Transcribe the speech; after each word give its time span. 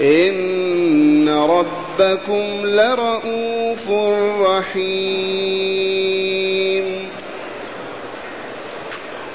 إن 0.00 1.28
ربكم 1.28 2.42
لرؤوف 2.64 3.90
رحيم. 4.48 5.90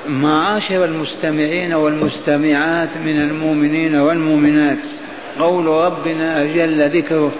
معاشر 0.08 0.86
المستمعين 0.86 1.74
والمستمعات 1.74 2.98
من 2.98 3.18
المؤمنين 3.18 3.96
والمؤمنات 3.96 4.88
قول 5.40 5.66
ربنا 5.66 6.46
جل 6.46 6.90
ذكره 6.90 7.32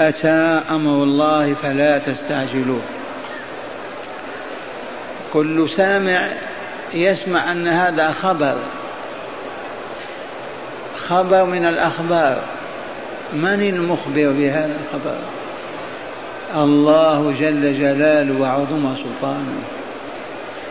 أتى 0.00 0.62
أمر 0.70 1.02
الله 1.02 1.54
فلا 1.54 1.98
تستعجلوه. 1.98 2.82
كل 5.32 5.70
سامع 5.70 6.32
يسمع 6.94 7.52
أن 7.52 7.68
هذا 7.68 8.10
خبر. 8.10 8.56
خبر 11.12 11.44
من 11.44 11.66
الأخبار. 11.66 12.40
من 13.32 13.62
المخبر 13.62 14.32
بهذا 14.32 14.76
الخبر؟ 14.84 15.18
الله 16.56 17.34
جل 17.40 17.80
جلاله 17.80 18.40
وعظم 18.40 18.94
سلطانه. 18.96 19.62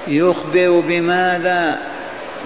يخبر 0.07 0.83
بماذا؟ 0.87 1.77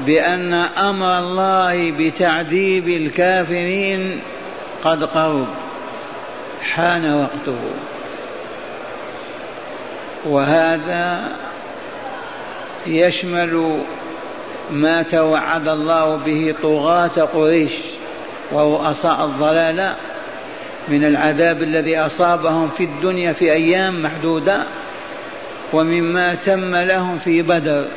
بأن 0.06 0.54
أمر 0.78 1.20
الله 1.20 1.92
بتعذيب 2.00 2.88
الكافرين 2.88 4.20
قد 4.84 5.04
قرب 5.04 5.48
حان 6.62 7.14
وقته. 7.14 7.60
وهذا 10.26 11.28
يشمل 12.88 13.84
ما 14.72 15.02
توعد 15.02 15.68
الله 15.68 16.16
به 16.16 16.56
طغاة 16.62 17.22
قريش 17.34 17.72
ورؤساء 18.52 19.26
الضلال 19.26 19.94
من 20.88 21.06
العذاب 21.06 21.62
الذي 21.62 21.98
أصابهم 21.98 22.70
في 22.70 22.84
الدنيا 22.84 23.34
في 23.34 23.52
أيام 23.52 24.02
محدودة 24.02 24.64
ومما 25.74 26.36
تم 26.36 26.76
لهم 26.76 27.20
في 27.20 27.42
بدر. 27.42 27.88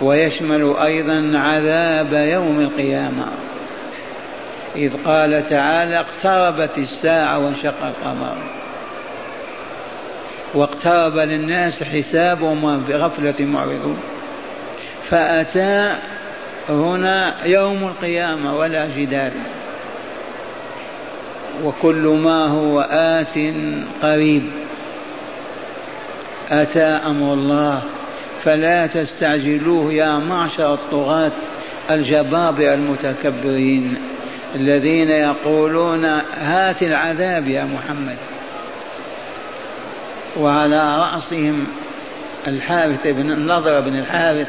ويشمل 0.00 0.74
أيضا 0.82 1.38
عذاب 1.38 2.12
يوم 2.12 2.60
القيامة. 2.60 3.26
إذ 4.76 4.92
قال 5.04 5.48
تعالى 5.48 6.00
اقتربت 6.00 6.78
الساعة 6.78 7.38
وانشق 7.38 7.84
القمر. 7.86 8.36
واقترب 10.54 11.18
للناس 11.18 11.82
حسابهم 11.82 12.64
وهم 12.64 12.84
في 12.86 12.94
غفلة 12.94 13.46
معرضون. 13.46 13.98
فأتى 15.10 15.96
هنا 16.68 17.34
يوم 17.44 17.88
القيامة 17.88 18.56
ولا 18.56 18.86
جدال. 18.86 19.32
وكل 21.64 22.20
ما 22.24 22.46
هو 22.46 22.80
آت 22.90 23.38
قريب. 24.02 24.42
أتى 26.50 26.82
أمر 26.82 27.34
الله. 27.34 27.82
فلا 28.44 28.86
تستعجلوه 28.86 29.92
يا 29.92 30.18
معشر 30.18 30.74
الطغاة 30.74 31.32
الجبابرة 31.90 32.74
المتكبرين 32.74 33.96
الذين 34.54 35.10
يقولون 35.10 36.04
هات 36.40 36.82
العذاب 36.82 37.48
يا 37.48 37.64
محمد. 37.64 38.16
وعلى 40.36 40.98
رأسهم 40.98 41.66
الحارث 42.46 43.06
بن 43.06 43.30
النضر 43.30 43.80
بن 43.80 43.98
الحارث 43.98 44.48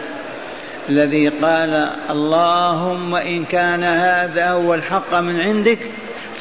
الذي 0.90 1.30
قال 1.30 1.90
اللهم 2.10 3.16
إن 3.16 3.46
كان 3.46 3.84
هذا 3.84 4.52
هو 4.52 4.74
الحق 4.74 5.16
من 5.16 5.40
عندك 5.40 5.80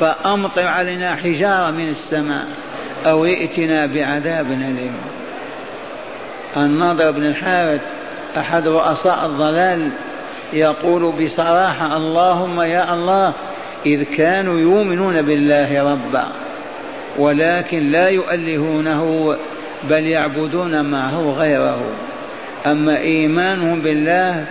فأمطر 0.01 0.67
علينا 0.67 1.15
حجارة 1.15 1.71
من 1.71 1.89
السماء 1.89 2.47
أو 3.07 3.25
ائتنا 3.25 3.87
بعذاب 3.87 4.47
أليم. 4.53 4.97
النضر 6.57 7.11
بن 7.11 7.27
الحارث 7.27 7.81
أحد 8.37 8.69
رؤساء 8.69 9.27
الضلال 9.27 9.91
يقول 10.53 11.13
بصراحة 11.13 11.97
اللهم 11.97 12.61
يا 12.61 12.95
الله 12.95 13.33
إذ 13.87 14.03
كانوا 14.03 14.61
يؤمنون 14.61 15.23
بالله 15.23 15.93
ربا 15.93 16.27
ولكن 17.19 17.91
لا 17.91 18.09
يؤلهونه 18.09 19.37
بل 19.91 20.07
يعبدون 20.07 20.85
معه 20.85 21.35
غيره. 21.39 21.81
أما 22.67 22.99
إيمانهم 22.99 23.81
بالله 23.81 24.47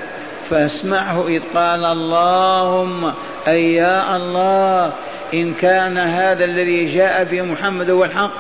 فاسمعه 0.50 1.28
إذ 1.28 1.42
قال 1.56 1.86
اللهم 1.86 3.14
أي 3.48 3.74
يا 3.74 4.16
الله 4.16 4.94
إن 5.34 5.54
كان 5.54 5.98
هذا 5.98 6.46
الذي 6.46 6.96
جاء 6.96 7.24
به 7.24 7.42
محمد 7.42 7.90
هو 7.90 8.06
الحق 8.06 8.32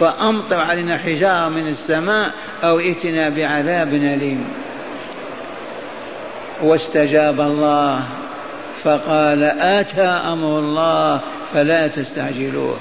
فأمطر 0.00 0.58
علينا 0.58 0.98
حجارة 0.98 1.48
من 1.48 1.68
السماء 1.68 2.30
أو 2.64 2.78
ائتنا 2.78 3.28
بعذاب 3.28 3.94
أليم. 3.94 4.44
واستجاب 6.62 7.40
الله 7.40 8.02
فقال 8.84 9.42
أتى 9.60 10.02
أمر 10.02 10.58
الله 10.58 11.20
فلا 11.54 11.86
تستعجلوه. 11.86 12.76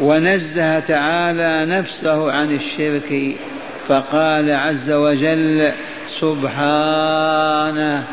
ونزه 0.00 0.80
تعالى 0.80 1.66
نفسه 1.78 2.32
عن 2.32 2.54
الشرك 2.54 3.36
فقال 3.88 4.50
عز 4.50 4.90
وجل 4.90 5.72
سبحانه 6.20 8.04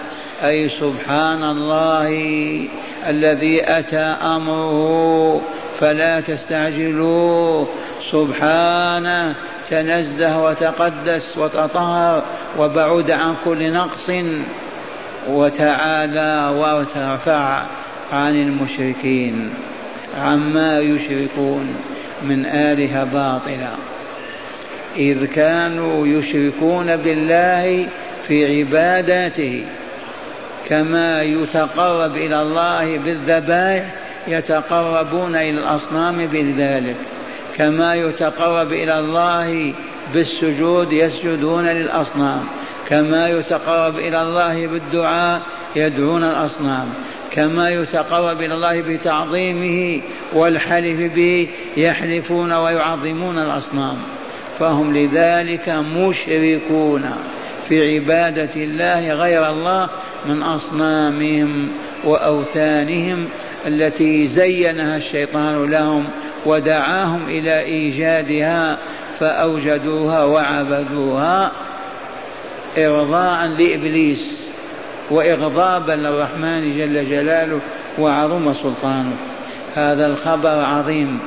أي 0.43 0.69
سبحان 0.69 1.43
الله 1.43 2.09
الذي 3.07 3.61
أتى 3.63 3.97
أمره 4.21 5.41
فلا 5.79 6.21
تستعجلوه. 6.21 7.67
سبحانه 8.11 9.35
تنزه 9.69 10.43
وتقدس 10.43 11.37
وتطهر 11.37 12.23
وبعد 12.59 13.11
عن 13.11 13.35
كل 13.45 13.73
نقص 13.73 14.11
وتعالى 15.29 16.51
وترفع 16.55 17.63
عن 18.13 18.35
المشركين. 18.35 19.53
عما 20.17 20.79
يشركون 20.79 21.75
من 22.23 22.45
آلهة 22.45 23.03
باطلة. 23.03 23.75
إذ 24.95 25.25
كانوا 25.25 26.07
يشركون 26.07 26.95
بالله 26.95 27.87
في 28.27 28.59
عباداته 28.59 29.65
كما 30.69 31.23
يتقرب 31.23 32.15
إلى 32.15 32.41
الله 32.41 32.97
بالذبائح 32.97 33.85
يتقربون 34.27 35.35
إلى 35.35 35.49
الأصنام 35.49 36.27
بذلك 36.27 36.95
كما 37.57 37.95
يتقرب 37.95 38.73
إلى 38.73 38.99
الله 38.99 39.73
بالسجود 40.13 40.91
يسجدون 40.91 41.65
للأصنام 41.65 42.43
كما 42.87 43.29
يتقرب 43.29 43.99
إلى 43.99 44.21
الله 44.21 44.67
بالدعاء 44.67 45.41
يدعون 45.75 46.23
الأصنام. 46.23 46.93
كما 47.37 47.69
يتقرب 47.69 48.41
إلى 48.41 48.53
الله 48.53 48.81
بتعظيمه 48.81 50.01
والحلف 50.33 51.13
به 51.15 51.47
يحلفون 51.77 52.53
ويعظمون 52.53 53.37
الأصنام. 53.39 53.97
فهم 54.59 54.97
لذلك 54.97 55.69
مشركون 55.69 57.11
في 57.69 57.95
عبادة 57.95 58.49
الله 58.55 59.13
غير 59.13 59.49
الله 59.49 59.89
من 60.25 60.43
أصنامهم 60.43 61.69
وأوثانهم 62.03 63.25
التي 63.67 64.27
زينها 64.27 64.97
الشيطان 64.97 65.69
لهم 65.69 66.03
ودعاهم 66.45 67.27
إلى 67.27 67.59
إيجادها 67.59 68.77
فأوجدوها 69.19 70.23
وعبدوها 70.23 71.51
إرضاء 72.77 73.47
لإبليس. 73.47 74.46
وإغضابا 75.11 75.91
للرحمن 75.91 76.77
جل 76.77 77.09
جلاله 77.09 77.59
وعظم 77.99 78.53
سلطانه. 78.53 79.15
هذا 79.75 80.07
الخبر 80.07 80.63
عظيم. 80.63 81.19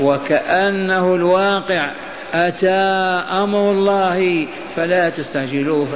وكأنه 0.00 1.14
الواقع 1.14 1.90
أتى 2.34 2.68
أمر 3.42 3.72
الله 3.72 4.46
فلا 4.76 5.08
تستعجلوه. 5.08 5.88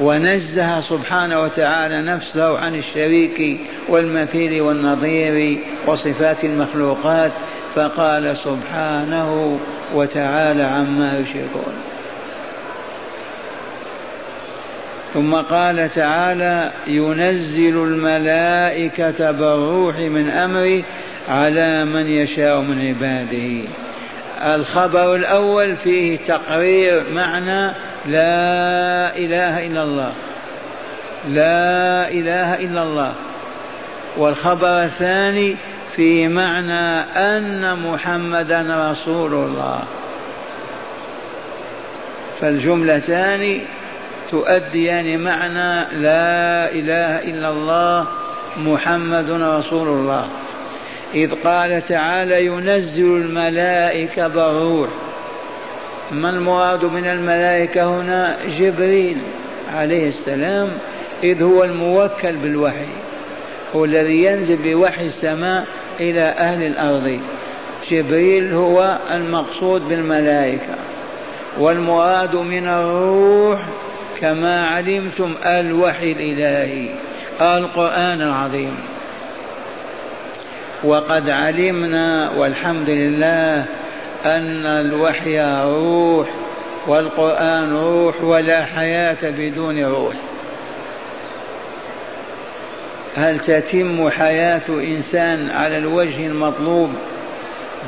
ونزه 0.00 0.80
سبحانه 0.80 1.42
وتعالى 1.42 2.02
نفسه 2.02 2.58
عن 2.58 2.74
الشريك 2.74 3.60
والمثيل 3.88 4.60
والنظير 4.60 5.58
وصفات 5.86 6.44
المخلوقات 6.44 7.32
فقال 7.74 8.36
سبحانه 8.36 9.58
وتعالى 9.94 10.62
عما 10.62 11.18
يشركون. 11.18 11.87
ثم 15.14 15.34
قال 15.34 15.90
تعالى 15.90 16.72
ينزل 16.86 17.84
الملائكة 17.84 19.30
بالروح 19.30 19.98
من 19.98 20.30
أمره 20.30 20.82
على 21.28 21.84
من 21.84 22.06
يشاء 22.06 22.60
من 22.60 22.86
عباده. 22.88 23.68
الخبر 24.54 25.14
الأول 25.14 25.76
فيه 25.76 26.16
تقرير 26.16 27.04
معنى 27.14 27.72
لا 28.06 29.16
إله 29.16 29.66
إلا 29.66 29.82
الله. 29.82 30.12
لا 31.28 32.10
إله 32.10 32.54
إلا 32.54 32.82
الله. 32.82 33.12
والخبر 34.16 34.84
الثاني 34.84 35.56
في 35.96 36.28
معنى 36.28 37.00
أن 37.16 37.78
محمدا 37.92 38.90
رسول 38.90 39.34
الله. 39.34 39.80
فالجملتان 42.40 43.60
تؤديان 44.30 45.20
معنى 45.20 46.00
لا 46.00 46.70
إله 46.72 47.30
إلا 47.30 47.50
الله 47.50 48.06
محمد 48.56 49.30
رسول 49.30 49.88
الله. 49.88 50.28
إذ 51.14 51.34
قال 51.44 51.84
تعالى 51.84 52.46
ينزل 52.46 53.16
الملائكة 53.16 54.28
بالروح 54.28 54.88
ما 56.12 56.30
المراد 56.30 56.84
من 56.84 57.04
الملائكة 57.04 58.00
هنا؟ 58.00 58.36
جبريل 58.58 59.18
عليه 59.74 60.08
السلام 60.08 60.68
إذ 61.22 61.42
هو 61.42 61.64
الموكل 61.64 62.36
بالوحي 62.36 62.88
هو 63.76 63.84
الذي 63.84 64.24
ينزل 64.24 64.56
بوحي 64.56 65.06
السماء 65.06 65.66
إلى 66.00 66.20
أهل 66.20 66.62
الأرض. 66.62 67.20
جبريل 67.90 68.52
هو 68.52 68.98
المقصود 69.12 69.88
بالملائكة. 69.88 70.74
والمراد 71.58 72.36
من 72.36 72.68
الروح 72.68 73.60
كما 74.20 74.66
علمتم 74.66 75.34
الوحي 75.44 76.12
الإلهي 76.12 76.88
القرآن 77.40 78.22
العظيم. 78.22 78.76
وقد 80.84 81.30
علمنا 81.30 82.30
والحمد 82.30 82.90
لله 82.90 83.64
أن 84.26 84.66
الوحي 84.66 85.40
روح 85.64 86.28
والقرآن 86.86 87.76
روح 87.76 88.24
ولا 88.24 88.64
حياة 88.64 89.16
بدون 89.22 89.84
روح. 89.84 90.14
هل 93.16 93.38
تتم 93.38 94.10
حياة 94.10 94.68
إنسان 94.68 95.50
على 95.50 95.78
الوجه 95.78 96.26
المطلوب 96.26 96.90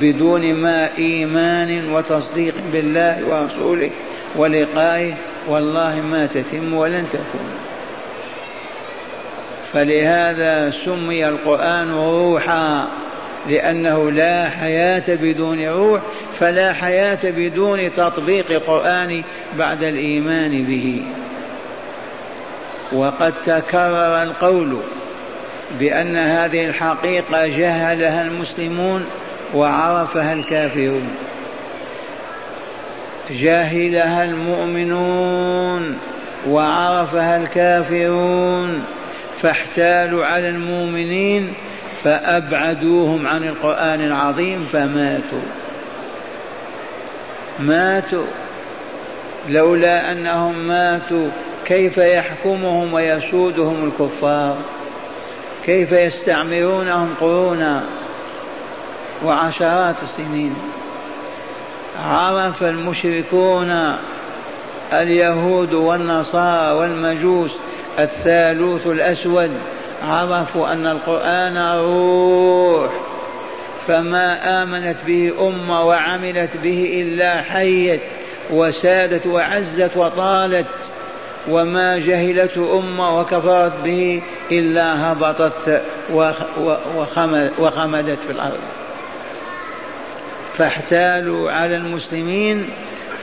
بدون 0.00 0.54
ما 0.54 0.88
إيمان 0.98 1.92
وتصديق 1.92 2.54
بالله 2.72 3.22
ورسوله 3.28 3.90
ولقائه؟ 4.36 5.14
والله 5.48 6.00
ما 6.00 6.26
تتم 6.26 6.74
ولن 6.74 7.06
تكون. 7.12 7.50
فلهذا 9.72 10.70
سمي 10.70 11.28
القرآن 11.28 11.90
روحا 11.90 12.88
لأنه 13.48 14.10
لا 14.10 14.48
حياة 14.48 15.04
بدون 15.08 15.66
روح 15.66 16.00
فلا 16.40 16.72
حياة 16.72 17.18
بدون 17.24 17.94
تطبيق 17.94 18.50
القرآن 18.50 19.22
بعد 19.58 19.82
الإيمان 19.82 20.64
به. 20.64 21.02
وقد 22.92 23.32
تكرر 23.44 24.22
القول 24.22 24.80
بأن 25.78 26.16
هذه 26.16 26.66
الحقيقة 26.66 27.46
جهلها 27.46 28.22
المسلمون 28.22 29.04
وعرفها 29.54 30.32
الكافرون. 30.32 31.08
جاهلها 33.30 34.24
المؤمنون 34.24 35.98
وعرفها 36.48 37.36
الكافرون 37.36 38.84
فاحتالوا 39.42 40.26
على 40.26 40.48
المؤمنين 40.48 41.52
فأبعدوهم 42.04 43.26
عن 43.26 43.44
القرآن 43.44 44.00
العظيم 44.00 44.68
فماتوا. 44.72 45.42
ماتوا. 47.58 48.26
لولا 49.48 50.12
أنهم 50.12 50.68
ماتوا 50.68 51.28
كيف 51.64 51.98
يحكمهم 51.98 52.92
ويسودهم 52.92 53.84
الكفار؟ 53.84 54.56
كيف 55.66 55.92
يستعمرونهم 55.92 57.14
قرونا 57.20 57.84
وعشرات 59.24 59.96
السنين؟ 60.02 60.54
عرف 61.98 62.62
المشركون 62.62 63.96
اليهود 64.92 65.74
والنصارى 65.74 66.78
والمجوس 66.78 67.50
الثالوث 67.98 68.86
الأسود. 68.86 69.50
عرفوا 70.02 70.72
أن 70.72 70.86
القرآن 70.86 71.58
روح 71.78 72.90
فما 73.88 74.62
آمنت 74.62 74.96
به 75.06 75.32
أمة 75.40 75.84
وعملت 75.84 76.56
به 76.56 77.02
إلا 77.02 77.42
حيت 77.42 78.00
وسادت 78.50 79.26
وعزت 79.26 79.96
وطالت 79.96 80.66
وما 81.48 81.98
جهلته 81.98 82.78
أمة 82.78 83.20
وكفرت 83.20 83.72
به 83.84 84.22
إلا 84.52 85.12
هبطت 85.12 85.82
وخمدت 87.58 88.18
في 88.26 88.30
الأرض. 88.30 88.60
فاحتالوا 90.58 91.50
على 91.50 91.76
المسلمين 91.76 92.68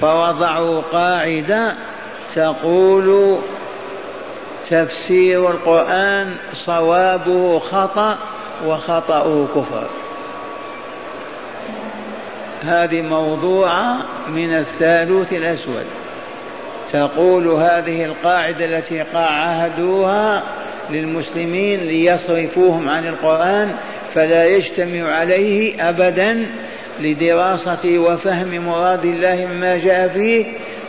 فوضعوا 0.01 0.81
قاعدة 0.81 1.75
تقول 2.36 3.39
تفسير 4.69 5.51
القرآن 5.51 6.36
صوابه 6.53 7.60
خطأ 7.60 8.17
وخطأه 8.65 9.48
كفر. 9.55 9.88
هذه 12.63 13.01
موضوعة 13.01 13.98
من 14.29 14.53
الثالوث 14.53 15.34
الأسود. 15.34 15.86
تقول 16.91 17.48
هذه 17.48 18.05
القاعدة 18.05 18.65
التي 18.65 19.03
عهدوها 19.13 20.43
للمسلمين 20.89 21.79
ليصرفوهم 21.79 22.89
عن 22.89 23.07
القرآن 23.07 23.75
فلا 24.15 24.46
يجتمع 24.46 25.10
عليه 25.12 25.89
أبدا 25.89 26.46
لدراسة 26.99 27.97
وفهم 27.97 28.65
مراد 28.65 29.05
الله 29.05 29.47
مما 29.51 29.77
جاء 29.77 30.07
فيه 30.07 30.45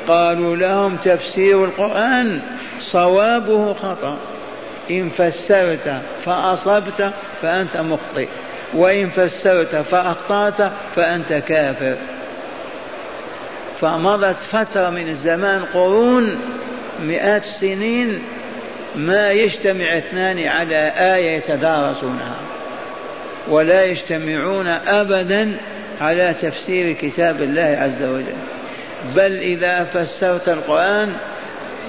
قالوا 0.08 0.56
لهم 0.56 0.96
تفسير 0.96 1.64
القرآن 1.64 2.40
صوابه 2.80 3.74
خطأ. 3.74 4.16
إن 4.90 5.10
فسرت 5.10 6.02
فأصبت 6.24 7.12
فأنت 7.42 7.76
مخطئ 7.76 8.28
وإن 8.74 9.10
فسرت 9.10 9.76
فأخطأت 9.76 10.72
فأنت 10.96 11.32
كافر. 11.32 11.96
فمضت 13.80 14.36
فترة 14.36 14.90
من 14.90 15.08
الزمان 15.08 15.64
قرون 15.64 16.38
مئات 17.02 17.42
السنين 17.44 18.22
ما 18.96 19.32
يجتمع 19.32 19.84
اثنان 19.98 20.46
على 20.46 20.92
آية 20.96 21.36
يتدارسونها 21.36 22.36
ولا 23.48 23.84
يجتمعون 23.84 24.66
أبدا 24.66 25.56
على 26.00 26.34
تفسير 26.40 26.92
كتاب 26.92 27.42
الله 27.42 27.78
عز 27.80 28.02
وجل. 28.02 28.36
بل 29.16 29.32
إذا 29.32 29.84
فسرت 29.84 30.48
القرآن 30.48 31.12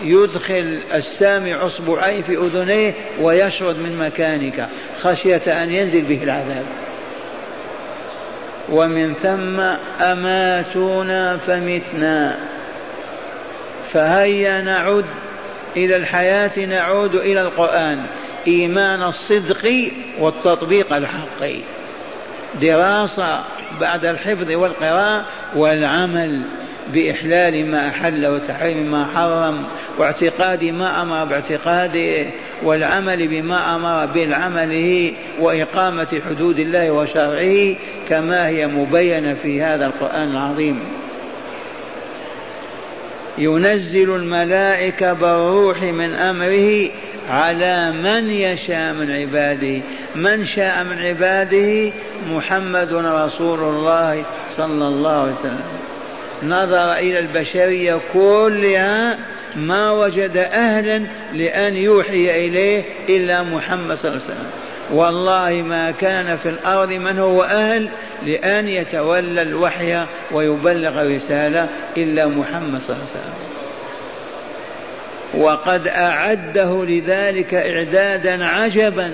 يدخل 0.03 0.83
السامع 0.93 1.65
اصبعيه 1.65 2.21
في 2.21 2.37
أذنيه 2.37 2.93
ويشرد 3.21 3.75
من 3.79 3.97
مكانك 3.97 4.69
خشية 5.01 5.63
أن 5.63 5.73
ينزل 5.73 6.01
به 6.01 6.23
العذاب. 6.23 6.65
ومن 8.69 9.13
ثم 9.13 9.59
أماتونا 10.03 11.37
فمتنا. 11.37 12.39
فهيا 13.93 14.61
نعد 14.61 15.05
إلى 15.77 15.95
الحياة 15.95 16.59
نعود 16.59 17.15
إلى 17.15 17.41
القرآن. 17.41 18.05
إيمان 18.47 19.03
الصدق 19.03 19.91
والتطبيق 20.19 20.93
الحقي 20.93 21.55
دراسة 22.61 23.43
بعد 23.81 24.05
الحفظ 24.05 24.51
والقراءة 24.51 25.25
والعمل 25.55 26.45
بإحلال 26.93 27.71
ما 27.71 27.87
أحل 27.87 28.27
وتحريم 28.27 28.91
ما 28.91 29.05
حرم 29.15 29.65
واعتقاد 29.97 30.63
ما 30.63 31.01
أمر 31.01 31.25
باعتقاده 31.25 32.25
والعمل 32.63 33.27
بما 33.27 33.75
أمر 33.75 34.05
بالعمله 34.05 35.13
وإقامة 35.39 36.21
حدود 36.29 36.59
الله 36.59 36.91
وشرعه 36.91 37.75
كما 38.09 38.47
هي 38.47 38.67
مبينة 38.67 39.35
في 39.43 39.61
هذا 39.61 39.85
القرآن 39.85 40.27
العظيم. 40.27 40.79
ينزل 43.37 44.15
الملائكة 44.15 45.13
بالروح 45.13 45.83
من 45.83 46.15
أمره 46.15 46.89
على 47.29 47.91
من 47.91 48.31
يشاء 48.31 48.93
من 48.93 49.11
عباده. 49.11 49.81
من 50.15 50.45
شاء 50.45 50.83
من 50.83 50.97
عباده 50.97 51.91
محمد 52.29 52.93
رسول 52.93 53.59
الله 53.59 54.25
صلى 54.57 54.87
الله 54.87 55.21
عليه 55.21 55.31
وسلم. 55.31 55.63
نظر 56.43 56.93
إلى 56.93 57.19
البشرية 57.19 57.99
كلها 58.13 59.17
ما 59.55 59.91
وجد 59.91 60.37
أهلا 60.37 61.07
لأن 61.33 61.75
يوحي 61.75 62.45
إليه 62.47 62.83
إلا 63.09 63.43
محمد 63.43 63.97
صلى 63.97 64.11
الله 64.11 64.23
عليه 64.23 64.33
وسلم. 64.33 64.49
والله 64.91 65.63
ما 65.67 65.91
كان 65.91 66.37
في 66.37 66.49
الأرض 66.49 66.93
من 66.93 67.19
هو 67.19 67.43
أهل 67.43 67.89
لأن 68.25 68.67
يتولى 68.67 69.41
الوحي 69.41 70.05
ويبلغ 70.31 71.01
الرسالة 71.01 71.69
إلا 71.97 72.27
محمد 72.27 72.81
صلى 72.81 72.95
الله 72.95 73.07
عليه 73.09 73.21
وسلم. 73.21 73.48
وقد 75.33 75.87
أعده 75.87 76.85
لذلك 76.85 77.53
إعدادا 77.53 78.45
عجبا. 78.45 79.13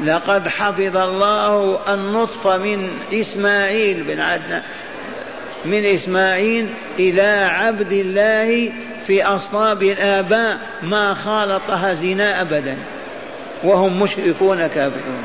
لقد 0.00 0.48
حفظ 0.48 0.96
الله 0.96 1.78
النطف 1.94 2.46
من 2.46 2.88
إسماعيل 3.12 4.02
بن 4.02 4.20
عدنان 4.20 4.62
من 5.64 5.84
إسماعيل 5.84 6.68
إلى 6.98 7.48
عبد 7.50 7.92
الله 7.92 8.72
في 9.06 9.24
أصلاب 9.24 9.82
الآباء 9.82 10.58
ما 10.82 11.14
خالطها 11.14 11.94
زنا 11.94 12.40
أبدا. 12.40 12.76
وهم 13.64 14.02
مشركون 14.02 14.66
كافرون. 14.66 15.24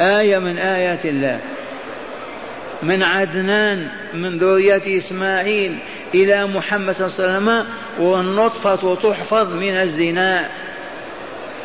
آية 0.00 0.38
من 0.38 0.58
آيات 0.58 1.06
الله. 1.06 1.40
من 2.82 3.02
عدنان 3.02 3.88
من 4.14 4.38
ذرية 4.38 4.98
إسماعيل 4.98 5.78
إلى 6.16 6.46
محمد 6.46 6.94
صلى 6.94 7.06
الله 7.06 7.18
عليه 7.18 7.36
وسلم 7.36 7.66
والنطفة 7.98 8.94
تحفظ 8.94 9.52
من 9.52 9.76
الزنا 9.76 10.48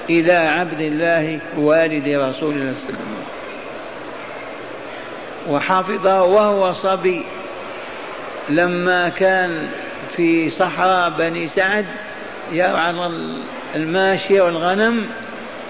إلى 0.10 0.34
عبد 0.34 0.82
الله 0.82 1.40
والد 1.58 2.08
رسول 2.08 2.14
الله 2.18 2.30
صلى 2.34 2.52
الله 2.52 2.62
عليه 2.62 2.72
وسلم. 2.72 3.22
وحفظه 5.50 6.24
وهو 6.24 6.74
صبي 6.74 7.24
لما 8.50 9.10
كان 9.10 9.70
في 10.16 10.50
صحراء 10.50 11.10
بني 11.10 11.48
سعد 11.48 11.86
يرعى 12.52 12.94
الماشية 13.76 14.42
والغنم 14.42 15.06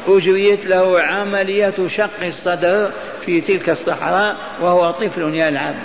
أجريت 0.08 0.66
له 0.66 1.02
عملية 1.02 1.74
شق 1.88 2.24
الصدر 2.24 2.92
في 3.26 3.42
تلك 3.42 3.70
الصحراء 3.70 4.38
وهو 4.62 4.92
طفل 4.92 5.36
يلعب. 5.36 5.76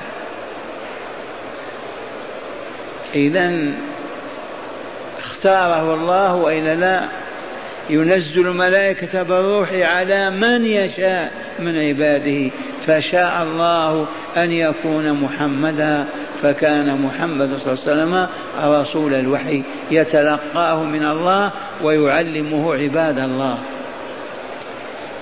إذا 3.17 3.73
اختاره 5.19 5.95
الله 5.95 6.35
وإلا 6.35 6.75
لا 6.75 7.09
ينزل 7.91 8.47
الملائكة 8.47 9.23
بالروح 9.23 9.73
على 9.73 10.31
من 10.31 10.67
يشاء 10.67 11.33
من 11.59 11.79
عباده 11.79 12.51
فشاء 12.87 13.43
الله 13.43 14.07
أن 14.37 14.53
يكون 14.53 15.13
محمدا 15.13 16.05
فكان 16.43 17.03
محمد 17.03 17.59
صلى 17.59 17.73
الله 17.73 17.83
عليه 17.87 18.03
وسلم 18.03 18.27
رسول 18.81 19.15
الوحي 19.15 19.63
يتلقاه 19.91 20.83
من 20.83 21.05
الله 21.05 21.51
ويعلمه 21.83 22.75
عباد 22.75 23.19
الله. 23.19 23.59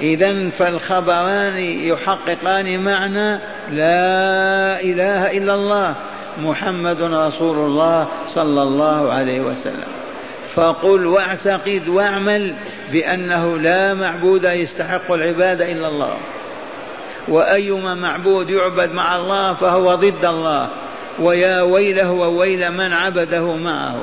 إذا 0.00 0.50
فالخبران 0.50 1.58
يحققان 1.62 2.84
معنى 2.84 3.40
لا 3.72 4.80
إله 4.80 5.30
إلا 5.30 5.54
الله. 5.54 5.94
محمد 6.38 7.02
رسول 7.02 7.58
الله 7.58 8.08
صلى 8.28 8.62
الله 8.62 9.12
عليه 9.12 9.40
وسلم. 9.40 9.88
فقل 10.54 11.06
واعتقد 11.06 11.88
واعمل 11.88 12.54
بأنه 12.92 13.58
لا 13.58 13.94
معبود 13.94 14.44
يستحق 14.44 15.12
العبادة 15.12 15.72
إلا 15.72 15.88
الله. 15.88 16.16
وأيما 17.28 17.94
معبود 17.94 18.50
يعبد 18.50 18.92
مع 18.92 19.16
الله 19.16 19.54
فهو 19.54 19.94
ضد 19.94 20.24
الله. 20.24 20.68
ويا 21.18 21.62
ويله 21.62 22.10
وويل 22.10 22.70
من 22.70 22.92
عبده 22.92 23.56
معه. 23.56 23.96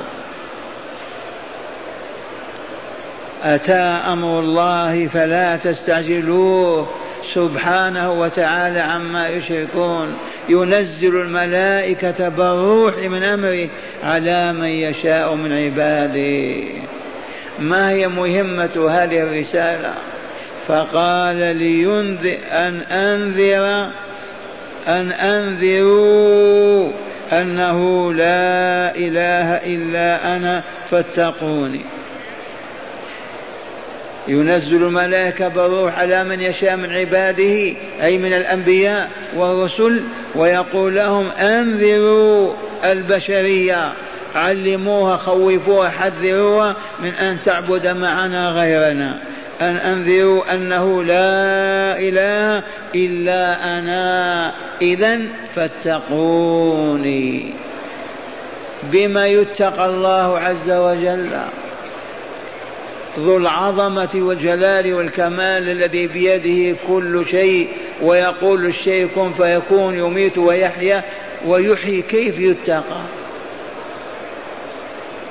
أتى 3.42 3.98
أمر 4.12 4.40
الله 4.40 5.08
فلا 5.14 5.56
تستعجلوه. 5.56 6.86
سبحانه 7.34 8.12
وتعالى 8.12 8.80
عما 8.80 9.28
يشركون. 9.28 10.14
ينزل 10.48 11.16
الملائكة 11.16 12.28
بالروح 12.28 12.98
من 12.98 13.22
أمره 13.22 13.68
على 14.04 14.52
من 14.52 14.68
يشاء 14.68 15.34
من 15.34 15.52
عباده. 15.52 16.64
ما 17.58 17.90
هي 17.90 18.08
مهمة 18.08 18.88
هذه 18.90 19.22
الرسالة؟ 19.22 19.94
فقال 20.68 21.56
لينذر 21.56 22.38
أن 22.52 22.80
أنذر 22.80 23.90
أن 24.88 25.12
أنذروا 25.12 26.92
أنه 27.32 28.12
لا 28.12 28.96
إله 28.96 29.54
إلا 29.54 30.36
أنا 30.36 30.62
فاتقوني. 30.90 31.80
ينزل 34.28 34.82
الملائكة 34.82 35.48
بالروح 35.48 35.98
على 35.98 36.24
من 36.24 36.40
يشاء 36.40 36.76
من 36.76 36.92
عباده 36.92 37.74
أي 38.02 38.18
من 38.18 38.32
الأنبياء 38.32 39.10
والرسل 39.36 40.02
ويقول 40.34 40.94
لهم 40.94 41.30
أنذروا 41.30 42.54
البشرية 42.84 43.92
علموها 44.34 45.16
خوفوها 45.16 45.90
حذروها 45.90 46.76
من 47.00 47.14
أن 47.14 47.42
تعبد 47.42 47.86
معنا 47.86 48.48
غيرنا. 48.48 49.18
أن 49.60 49.76
أنذروا 49.76 50.54
أنه 50.54 51.04
لا 51.04 51.98
إله 51.98 52.62
إلا 52.94 53.78
أنا. 53.78 54.54
إذا 54.82 55.20
فاتقوني. 55.54 57.54
بما 58.82 59.26
يتقى 59.26 59.86
الله 59.86 60.38
عز 60.38 60.70
وجل. 60.70 61.28
ذو 63.18 63.36
العظمة 63.36 64.08
والجلال 64.14 64.94
والكمال 64.94 65.68
الذي 65.68 66.06
بيده 66.06 66.76
كل 66.88 67.26
شيء 67.30 67.68
ويقول 68.02 68.66
الشيء 68.66 69.08
كن 69.14 69.32
فيكون 69.32 69.98
يميت 69.98 70.38
ويحيى 70.38 71.02
ويحيي 71.46 72.02
كيف 72.02 72.38
يتقى. 72.38 73.00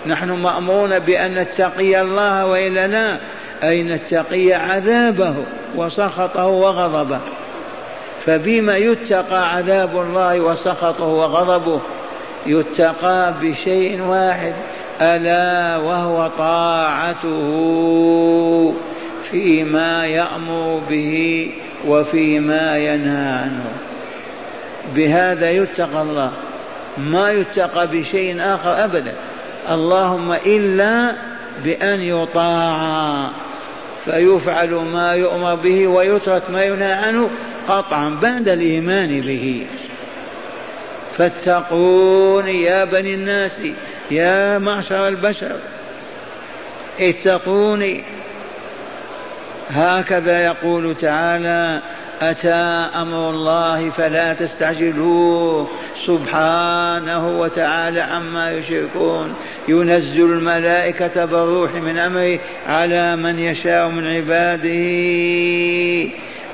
نحن 0.05 0.31
مأمورون 0.31 0.99
بأن 0.99 1.33
نتقي 1.33 2.01
الله 2.01 2.45
وإلا 2.45 2.87
لا 2.87 3.19
أي 3.63 3.83
نتقي 3.83 4.53
عذابه 4.53 5.35
وسخطه 5.75 6.47
وغضبه. 6.47 7.19
فبما 8.25 8.77
يتقى 8.77 9.55
عذاب 9.55 10.01
الله 10.01 10.39
وسخطه 10.39 11.03
وغضبه 11.03 11.81
يتقى 12.45 13.33
بشيء 13.41 14.01
واحد 14.01 14.53
ألا 15.01 15.77
وهو 15.77 16.31
طاعته 16.37 17.31
فيما 19.31 20.05
يأمر 20.05 20.81
به 20.89 21.51
وفيما 21.87 22.77
ينهى 22.77 23.27
عنه. 23.27 23.65
بهذا 24.95 25.51
يتقى 25.51 26.01
الله. 26.01 26.31
ما 26.97 27.31
يتقى 27.31 27.87
بشيء 27.87 28.41
آخر 28.41 28.83
أبدا. 28.83 29.13
اللهم 29.71 30.31
إلا 30.45 31.15
بأن 31.63 31.99
يطاع 31.99 33.29
فيفعل 34.05 34.69
ما 34.69 35.13
يؤمر 35.13 35.55
به 35.55 35.87
ويترك 35.87 36.43
ما 36.49 36.63
ينهى 36.63 36.93
عنه 36.93 37.29
قطعا 37.69 38.09
بعد 38.21 38.49
الإيمان 38.49 39.21
به. 39.21 39.67
فاتقون 41.17 42.47
يا 42.47 42.85
بني 42.85 43.13
الناس. 43.13 43.61
يا 44.11 44.57
معشر 44.57 45.07
البشر 45.07 45.55
اتقوني. 46.99 48.03
هكذا 49.69 50.45
يقول 50.45 50.95
تعالى 50.95 51.81
أتى 52.21 52.53
أمر 53.01 53.29
الله 53.29 53.89
فلا 53.89 54.33
تستعجلوه. 54.33 55.67
سبحانه 56.07 57.39
وتعالى 57.39 58.01
عما 58.01 58.51
يشركون. 58.51 59.35
ينزل 59.67 60.25
الملائكة 60.25 61.25
بالروح 61.25 61.73
من 61.73 61.97
أمره 61.97 62.39
على 62.67 63.15
من 63.15 63.39
يشاء 63.39 63.87
من 63.87 64.07
عباده 64.07 64.71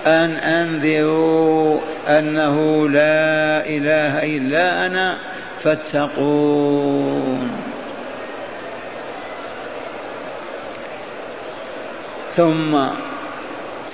أن 0.08 0.32
أنذروا 0.32 1.80
أنه 2.08 2.90
لا 2.90 3.66
إله 3.66 4.24
إلا 4.38 4.86
أنا 4.86 5.18
فاتقون. 5.68 7.52
ثم 12.36 12.78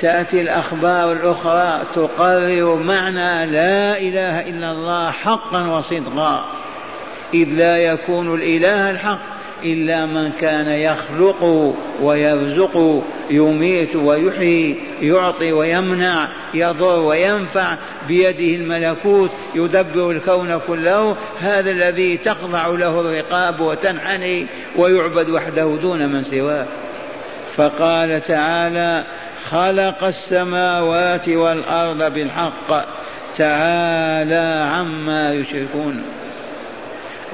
تأتي 0.02 0.42
الأخبار 0.42 1.12
الأخرى 1.12 1.80
تقرر 1.96 2.76
معنى 2.76 3.46
لا 3.46 3.98
إله 3.98 4.50
إلا 4.50 4.72
الله 4.72 5.12
حقا 5.12 5.68
وصدقا 5.68 6.46
إذ 7.34 7.50
لا 7.50 7.78
يكون 7.78 8.36
الإله 8.36 8.92
الحق. 8.92 9.33
إلا 9.66 10.06
من 10.06 10.32
كان 10.40 10.68
يخلق 10.68 11.74
ويرزق 12.02 13.04
يميت 13.30 13.96
ويحيي 13.96 14.78
يعطي 15.02 15.52
ويمنع 15.52 16.30
يضر 16.54 17.00
وينفع 17.00 17.78
بيده 18.08 18.62
الملكوت 18.62 19.32
يدبر 19.56 20.12
الكون 20.12 20.60
كله 20.68 21.16
هذا 21.40 21.72
الذي 21.72 22.18
تخضع 22.18 22.68
له 22.68 23.02
الرقاب 23.02 23.60
وتنحني 23.60 24.46
ويعبد 24.76 25.30
وحده 25.30 25.78
دون 25.82 26.10
من 26.10 26.24
سواه. 26.24 26.66
فقال 27.56 28.24
تعالى 28.24 29.04
خلق 29.52 30.04
السماوات 30.04 31.30
والأرض 31.30 32.14
بالحق 32.14 32.86
تعالى 33.38 34.70
عما 34.76 35.34
يشركون. 35.34 36.04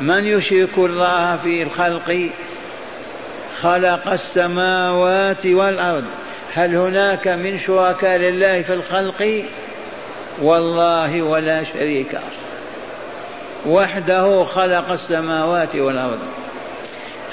من 0.02 0.26
يشرك 0.26 0.78
الله 0.78 1.38
في 1.44 1.64
الخلق 1.64 2.30
خلق 3.62 4.12
السماوات 4.12 5.46
والأرض؟ 5.46 6.06
هل 6.54 6.76
هناك 6.76 7.28
من 7.28 7.60
شركاء 7.60 8.18
لله 8.18 8.62
في 8.62 8.74
الخلق؟ 8.74 9.44
والله 10.42 11.22
ولا 11.22 11.64
شريك 11.64 12.20
وحده 13.66 14.44
خلق 14.44 14.92
السماوات 14.92 15.76
والأرض. 15.76 16.20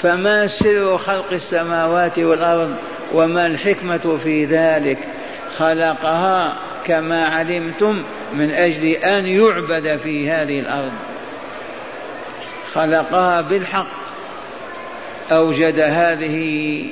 فما 0.01 0.47
سر 0.47 0.97
خلق 0.97 1.33
السماوات 1.33 2.19
والأرض 2.19 2.75
وما 3.13 3.47
الحكمة 3.47 4.17
في 4.23 4.45
ذلك؟ 4.45 4.97
خلقها 5.57 6.55
كما 6.85 7.25
علمتم 7.25 8.03
من 8.33 8.51
أجل 8.51 8.85
أن 8.85 9.25
يعبد 9.25 9.99
في 10.03 10.29
هذه 10.29 10.59
الأرض. 10.59 10.91
خلقها 12.73 13.41
بالحق. 13.41 13.87
أوجد 15.31 15.79
هذه 15.79 16.85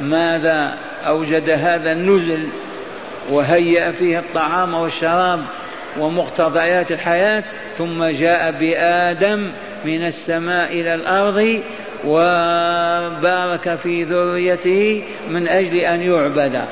ماذا؟ 0.00 0.74
أوجد 1.06 1.50
هذا 1.50 1.92
النزل 1.92 2.48
وهيأ 3.30 3.92
فيه 3.92 4.18
الطعام 4.18 4.74
والشراب 4.74 5.44
ومقتضيات 5.98 6.92
الحياة 6.92 7.44
ثم 7.78 8.04
جاء 8.04 8.50
بآدم 8.50 9.52
من 9.84 10.06
السماء 10.06 10.72
إلى 10.72 10.94
الأرض 10.94 11.62
وبارك 12.06 13.78
في 13.82 14.04
ذريته 14.04 15.02
من 15.30 15.48
أجل 15.48 15.76
أن 15.76 16.00
يعبد 16.02 16.64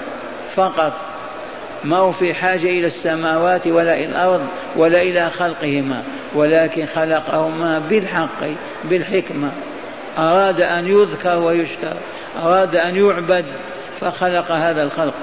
فقط. 0.55 1.12
ما 1.85 1.97
هو 1.97 2.13
في 2.13 2.35
حاجة 2.35 2.67
إلى 2.67 2.87
السماوات 2.87 3.67
ولا 3.67 3.95
إلى 3.95 4.05
الأرض 4.05 4.47
ولا 4.77 5.03
إلى 5.03 5.31
خلقهما 5.31 6.03
ولكن 6.35 6.87
خلقهما 6.95 7.79
بالحق 7.79 8.45
بالحكمة. 8.85 9.51
أراد 10.19 10.61
أن 10.61 10.87
يذكر 10.87 11.39
ويشكر 11.39 11.95
أراد 12.43 12.77
أن 12.77 12.97
يعبد 12.97 13.45
فخلق 14.01 14.53
هذا 14.53 14.83
الخلق. 14.83 15.15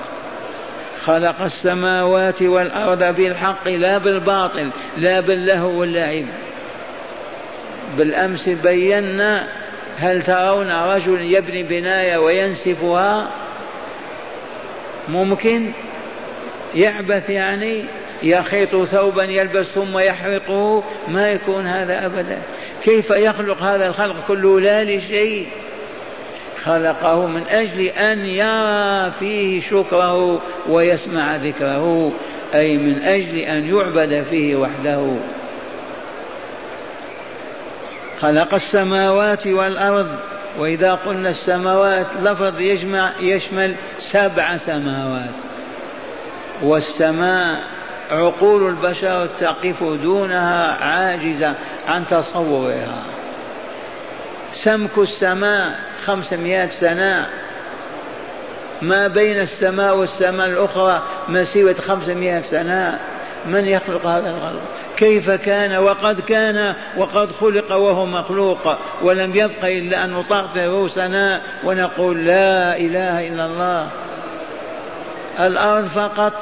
خلق 1.05 1.41
السماوات 1.41 2.41
والأرض 2.41 3.15
بالحق 3.15 3.67
لا 3.67 3.97
بالباطل 3.97 4.69
لا 4.97 5.19
باللهو 5.19 5.79
واللعب. 5.79 6.25
بالأمس 7.97 8.49
بينا 8.49 9.47
هل 9.97 10.21
ترون 10.21 10.71
رجل 10.71 11.21
يبني 11.21 11.63
بناية 11.63 12.17
وينسفها؟ 12.17 13.27
ممكن. 15.09 15.71
يعبث 16.75 17.29
يعني 17.29 17.85
يخيط 18.23 18.83
ثوبا 18.83 19.23
يلبس 19.23 19.65
ثم 19.65 19.99
يحرقه. 19.99 20.83
ما 21.07 21.31
يكون 21.31 21.67
هذا 21.67 22.05
ابدا. 22.05 22.37
كيف 22.83 23.09
يخلق 23.09 23.63
هذا 23.63 23.87
الخلق 23.87 24.27
كله 24.27 24.59
لا 24.59 24.83
لشيء؟ 24.83 25.47
خلقه 26.63 27.27
من 27.27 27.43
أجل 27.49 27.81
أن 27.81 28.25
يرى 28.25 29.11
فيه 29.19 29.61
شكره 29.61 30.41
ويسمع 30.69 31.35
ذكره 31.35 32.11
أي 32.55 32.77
من 32.77 33.01
أجل 33.01 33.37
أن 33.37 33.75
يعبد 33.75 34.25
فيه 34.29 34.55
وحده. 34.55 35.15
خلق 38.21 38.53
السماوات 38.53 39.47
والأرض. 39.47 40.07
وإذا 40.57 40.93
قلنا 40.93 41.29
السماوات 41.29 42.07
لفظ 42.23 42.61
يجمع 42.61 43.11
يشمل 43.19 43.75
سبع 43.99 44.57
سماوات. 44.57 45.35
والسماء 46.61 47.59
عقول 48.11 48.67
البشر 48.67 49.29
تقف 49.39 49.83
دونها 49.83 50.77
عاجزة 50.83 51.53
عن 51.87 52.07
تصورها. 52.07 53.03
سمك 54.53 54.97
السماء 54.97 55.79
خمسمائة 56.05 56.69
سنة. 56.69 57.29
ما 58.81 59.07
بين 59.07 59.39
السماء 59.39 59.97
والسماء 59.97 60.47
الأخرى 60.47 61.03
مسيرة 61.29 61.75
خمسمائة 61.87 62.41
سنة. 62.41 62.99
من 63.45 63.69
يخلق 63.69 64.05
هذا 64.05 64.29
الخلق 64.29 64.61
كيف 64.97 65.31
كان 65.31 65.75
وقد 65.77 66.21
كان 66.21 66.75
وقد 66.97 67.31
خلق 67.31 67.75
وهو 67.75 68.05
مخلوق 68.05 68.77
ولم 69.01 69.31
يبق 69.35 69.65
إلا 69.65 70.03
أن 70.03 70.13
نطأطئ 70.13 70.65
رؤوسنا 70.65 71.41
ونقول 71.63 72.25
لا 72.25 72.77
إله 72.77 73.27
إلا 73.27 73.45
الله. 73.45 73.87
الأرض 75.39 75.85
فقط 75.85 76.33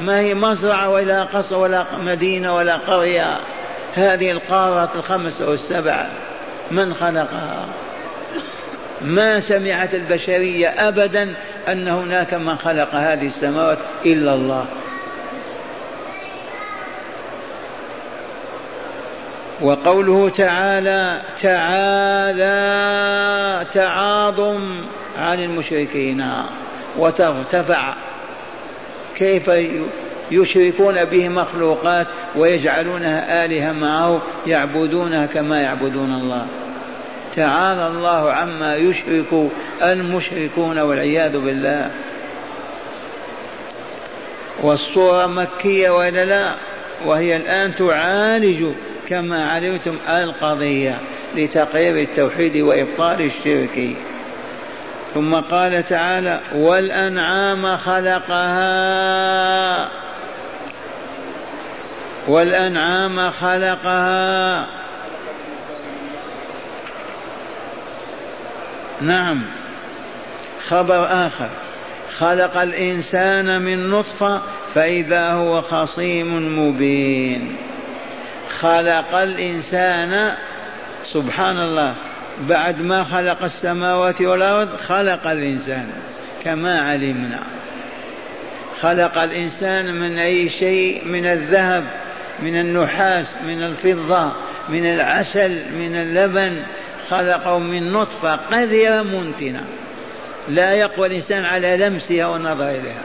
ما 0.00 0.20
هي 0.20 0.34
مزرعة 0.34 0.88
ولا 0.88 1.22
قصر 1.22 1.58
ولا 1.58 1.86
مدينة 1.98 2.54
ولا 2.54 2.76
قرية. 2.76 3.40
هذه 3.94 4.30
القارات 4.30 4.96
الخمسة 4.96 5.48
والسبعة 5.48 6.10
من 6.70 6.94
خلقها؟ 6.94 7.66
ما 9.00 9.40
سمعت 9.40 9.94
البشرية 9.94 10.68
أبدا 10.68 11.34
أن 11.68 11.88
هناك 11.88 12.34
من 12.34 12.58
خلق 12.58 12.94
هذه 12.94 13.26
السماوات 13.26 13.78
إلا 14.06 14.34
الله. 14.34 14.66
وقوله 19.60 20.28
تعالى 20.28 21.20
تعالى 21.42 22.50
تعاظم 23.72 24.84
عن 25.18 25.40
المشركين 25.40 26.32
وترتفع 26.98 27.94
كيف 29.20 29.50
يشركون 30.30 31.04
به 31.04 31.28
مخلوقات 31.28 32.06
ويجعلونها 32.36 33.44
آلهة 33.44 33.72
معه 33.72 34.22
يعبدونها 34.46 35.26
كما 35.26 35.62
يعبدون 35.62 36.12
الله. 36.12 36.46
تعالى 37.36 37.86
الله 37.86 38.32
عما 38.32 38.76
يشرك 38.76 39.50
المشركون 39.82 40.78
والعياذ 40.78 41.38
بالله. 41.38 41.90
والصورة 44.62 45.26
مكية 45.26 45.90
ولا 45.90 46.24
لا؟ 46.24 46.54
وهي 47.06 47.36
الآن 47.36 47.74
تعالج 47.74 48.64
كما 49.08 49.50
علمتم 49.50 49.96
القضية 50.08 50.98
لتقرير 51.36 51.98
التوحيد 51.98 52.56
وإبطال 52.56 53.20
الشرك. 53.20 53.96
ثم 55.14 55.34
قال 55.34 55.86
تعالى 55.86 56.40
والأنعام 56.54 57.76
خلقها. 57.76 59.10
والأنعام 62.28 63.30
خلقها. 63.30 64.66
نعم. 69.00 69.42
خبر 70.68 71.26
آخر. 71.26 71.48
خلق 72.18 72.56
الإنسان 72.56 73.62
من 73.62 73.90
نطفة 73.90 74.40
فإذا 74.74 75.32
هو 75.32 75.62
خصيم 75.62 76.58
مبين. 76.58 77.56
خلق 78.60 79.14
الإنسان 79.14 80.34
سبحان 81.12 81.60
الله 81.60 81.94
بعد 82.48 82.82
ما 82.82 83.04
خلق 83.04 83.42
السماوات 83.42 84.20
والأرض 84.20 84.76
خلق 84.76 85.26
الإنسان 85.26 85.86
كما 86.44 86.80
علمنا. 86.80 87.40
خلق 88.80 89.18
الإنسان 89.18 89.94
من 89.94 90.18
أي 90.18 90.48
شيء؟ 90.48 91.04
من 91.04 91.26
الذهب 91.26 91.84
من 92.42 92.60
النحاس 92.60 93.26
من 93.44 93.62
الفضة 93.62 94.32
من 94.68 94.86
العسل 94.86 95.64
من 95.72 95.96
اللبن. 95.96 96.62
خلقه 97.10 97.58
من 97.58 97.92
نطفة 97.92 98.36
قذرة 98.36 99.02
منتنة. 99.02 99.64
لا 100.48 100.72
يقوى 100.72 101.06
الإنسان 101.06 101.44
على 101.44 101.76
لمسها 101.76 102.26
والنظر 102.26 102.68
إليها 102.68 103.04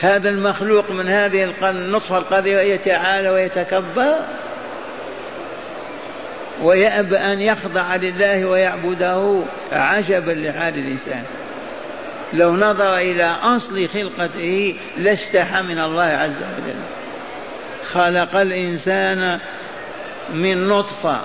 هذا 0.00 0.28
المخلوق 0.28 0.90
من 0.90 1.08
هذه 1.08 1.54
النطفة 1.62 2.18
القذرة 2.18 2.60
يتعالى 2.60 3.30
ويتكبر 3.30 4.14
ويأبى 6.62 7.16
أن 7.16 7.40
يخضع 7.40 7.96
لله 7.96 8.46
ويعبده 8.46 9.42
عجبا 9.72 10.32
لحال 10.32 10.74
الإنسان. 10.74 11.22
لو 12.32 12.56
نظر 12.56 12.96
إلى 12.96 13.24
أصل 13.42 13.88
خلقته 13.88 14.76
لاستحى 14.98 15.62
من 15.62 15.78
الله 15.78 16.02
عز 16.02 16.36
وجل. 16.36 16.74
خلق 17.92 18.36
الإنسان 18.36 19.38
من 20.34 20.68
نطفة. 20.68 21.20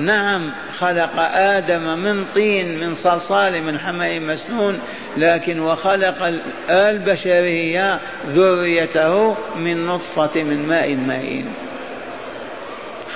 نعم 0.00 0.50
خلق 0.78 1.20
آدم 1.34 1.98
من 1.98 2.24
طين 2.34 2.80
من 2.80 2.94
صلصال 2.94 3.62
من 3.62 3.78
حمأ 3.78 4.18
مسنون 4.18 4.80
لكن 5.16 5.60
وخلق 5.60 6.40
البشرية 6.70 8.00
ذريته 8.28 9.36
من 9.56 9.86
نطفة 9.86 10.42
من 10.42 10.68
ماء 10.68 10.94
مهين. 10.94 11.46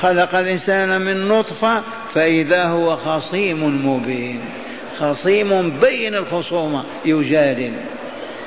خلق 0.03 0.35
الإنسان 0.35 1.01
من 1.01 1.29
نطفة 1.29 1.83
فإذا 2.15 2.65
هو 2.65 2.97
خصيم 2.97 3.87
مبين. 3.87 4.41
خصيم 5.01 5.71
بين 5.71 6.15
الخصومة 6.15 6.85
يجادل. 7.05 7.73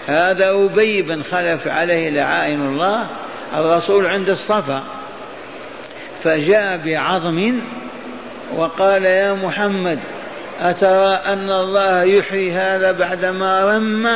هذا 0.07 0.49
أبي 0.49 1.01
بن 1.01 1.23
خلف 1.23 1.67
عليه 1.67 2.09
لعائن 2.09 2.61
الله 2.61 3.07
الرسول 3.55 4.05
عند 4.05 4.29
الصفا. 4.29 4.83
فجاء 6.23 6.77
بعظم 6.85 7.59
وقال 8.55 9.05
يا 9.05 9.33
محمد 9.33 9.99
أترى 10.61 11.19
أن 11.33 11.51
الله 11.51 12.03
يحيي 12.03 12.51
هذا 12.51 12.91
بعدما 12.91 13.77
رم 13.77 14.07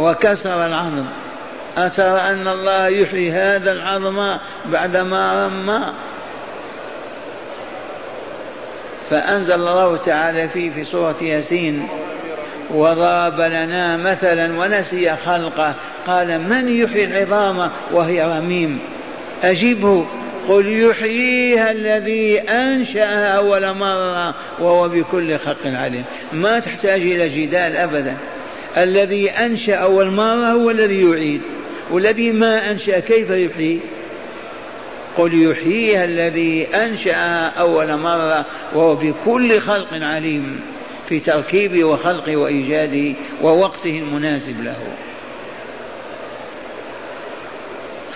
وكسر 0.00 0.66
العظم. 0.66 1.04
أترى 1.76 2.20
أن 2.20 2.48
الله 2.48 2.88
يحيي 2.88 3.32
هذا 3.32 3.72
العظم 3.72 4.36
بعدما 4.72 5.46
رم. 5.46 5.92
فأنزل 9.10 9.54
الله 9.54 9.96
تعالى 9.96 10.48
فيه 10.48 10.70
في 10.70 10.84
سورة 10.84 11.16
ياسين 11.20 11.88
وضرب 12.70 13.40
لنا 13.40 13.96
مثلا 13.96 14.58
ونسي 14.58 15.16
خلقه. 15.16 15.74
قال 16.06 16.40
من 16.40 16.68
يحيي 16.68 17.04
العظام 17.04 17.70
وهي 17.92 18.38
رميم؟ 18.38 18.78
أجبه 19.42 20.06
قل 20.48 20.78
يحييها 20.78 21.70
الذي 21.70 22.40
أنشأها 22.40 23.36
أول 23.36 23.74
مرة 23.74 24.34
وهو 24.60 24.88
بكل 24.88 25.38
خلق 25.38 25.66
عليم. 25.66 26.04
ما 26.32 26.60
تحتاج 26.60 27.00
إلى 27.00 27.28
جدال 27.28 27.76
أبدا. 27.76 28.16
الذي 28.76 29.30
أنشأ 29.30 29.74
أول 29.74 30.10
مرة 30.10 30.50
هو 30.50 30.70
الذي 30.70 31.10
يعيد. 31.10 31.42
والذي 31.90 32.30
ما 32.30 32.70
أنشأ 32.70 32.98
كيف 32.98 33.30
يحيي؟ 33.30 33.80
قل 35.18 35.42
يحييها 35.42 36.04
الذي 36.04 36.66
أنشأها 36.74 37.46
أول 37.46 37.96
مرة 37.96 38.44
وهو 38.74 38.94
بكل 38.94 39.60
خلق 39.60 39.88
عليم 39.92 40.60
في 41.08 41.20
تركيبه 41.20 41.84
وخلقه 41.84 42.36
وإيجاده 42.36 43.14
ووقته 43.42 43.98
المناسب 43.98 44.64
له. 44.64 44.76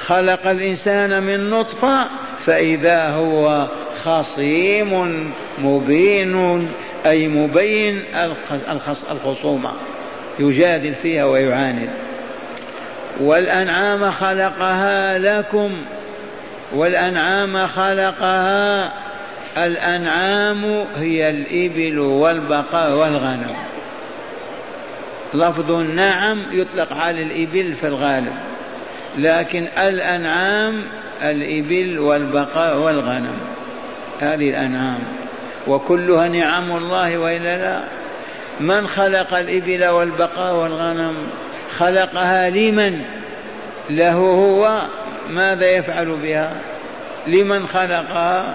خلق 0.07 0.47
الإنسان 0.47 1.23
من 1.23 1.51
نطفة 1.51 2.09
فإذا 2.47 3.09
هو 3.09 3.69
خصيم 4.05 5.33
مبين 5.59 6.69
أي 7.07 7.29
مبين 7.29 8.03
الخصومة 9.11 9.73
يجادل 10.39 10.95
فيها 10.95 11.25
ويعاند. 11.25 12.06
والأنعام 13.21 14.11
خلقها 14.11 15.19
لكم. 15.19 15.71
والأنعام 16.75 17.67
خلقها. 17.67 18.93
الأنعام 19.57 20.87
هي 20.97 21.31
الإبل 21.31 21.99
والبقر 21.99 22.95
والغنم. 22.97 23.57
لفظ 25.35 25.71
النعم 25.71 26.43
يطلق 26.51 26.93
على 26.93 27.23
الإبل 27.23 27.73
في 27.73 27.87
الغالب 27.87 28.33
لكن 29.19 29.69
الأنعام 29.79 30.83
الإبل 31.23 31.99
والبقر 31.99 32.79
والغنم. 32.79 33.39
هذه 34.21 34.51
الأنعام. 34.51 35.03
وكلها 35.67 36.29
نعم 36.29 36.77
الله 36.77 37.19
وإلا 37.19 37.57
لا. 37.57 37.81
من 38.61 38.89
خلق 38.89 39.35
الإبل 39.35 39.85
والبقر 39.85 40.55
والغنم؟ 40.55 41.17
خلقها 41.79 42.51
لمن؟ 42.51 43.03
له 43.91 44.13
هو. 44.13 44.83
ماذا 45.31 45.71
يفعل 45.71 46.17
بها؟ 46.23 46.53
لمن 47.27 47.67
خلقها 47.67 48.55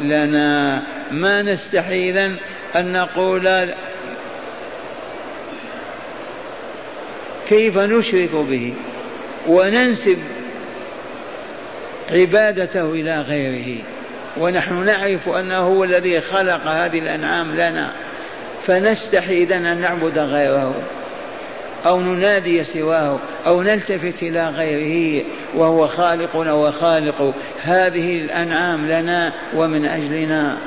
لنا؟ 0.00 0.82
ما 1.10 1.42
نستحي 1.42 2.10
إذن 2.10 2.36
أن 2.76 2.92
نقول 2.92 3.74
كيف 7.48 7.78
نشرك 7.78 8.30
به 8.30 8.74
وننسب 9.48 10.18
عبادته 12.12 12.92
إلى 12.92 13.20
غيره. 13.20 13.82
ونحن 14.36 14.84
نعرف 14.84 15.28
أنه 15.28 15.58
هو 15.58 15.84
الذي 15.84 16.20
خلق 16.20 16.66
هذه 16.66 16.98
الأنعام 16.98 17.54
لنا. 17.54 17.90
فنستحي 18.66 19.42
إذن 19.42 19.66
أن 19.66 19.80
نعبد 19.80 20.18
غيره. 20.18 20.74
أو 21.86 22.00
ننادي 22.00 22.64
سواه 22.64 23.18
أو 23.46 23.62
نلتفت 23.62 24.22
إلى 24.22 24.48
غيره 24.48 25.24
وهو 25.54 25.88
خالقنا 25.88 26.52
وخالق 26.52 27.34
هذه 27.62 28.12
الأنعام 28.12 28.86
لنا 28.86 29.32
ومن 29.54 29.84
أجلنا. 29.84 30.58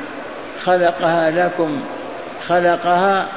خلقها 0.63 1.31
لكم 1.31 1.79
خلقها 2.47 3.27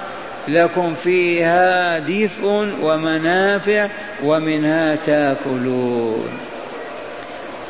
لكم 0.48 0.94
فيها 0.94 1.98
دفء 1.98 2.46
ومنافع 2.80 3.88
ومنها 4.24 4.96
تأكلون. 5.06 6.28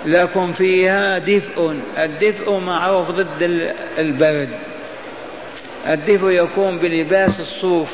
لكم 0.06 0.52
فيها 0.52 1.18
دفء 1.18 1.74
الدفء 1.98 2.58
معروف 2.58 3.10
ضد 3.10 3.72
البرد. 3.98 4.48
الدفء 5.88 6.30
يكون 6.30 6.78
بلباس 6.78 7.40
الصوف. 7.40 7.88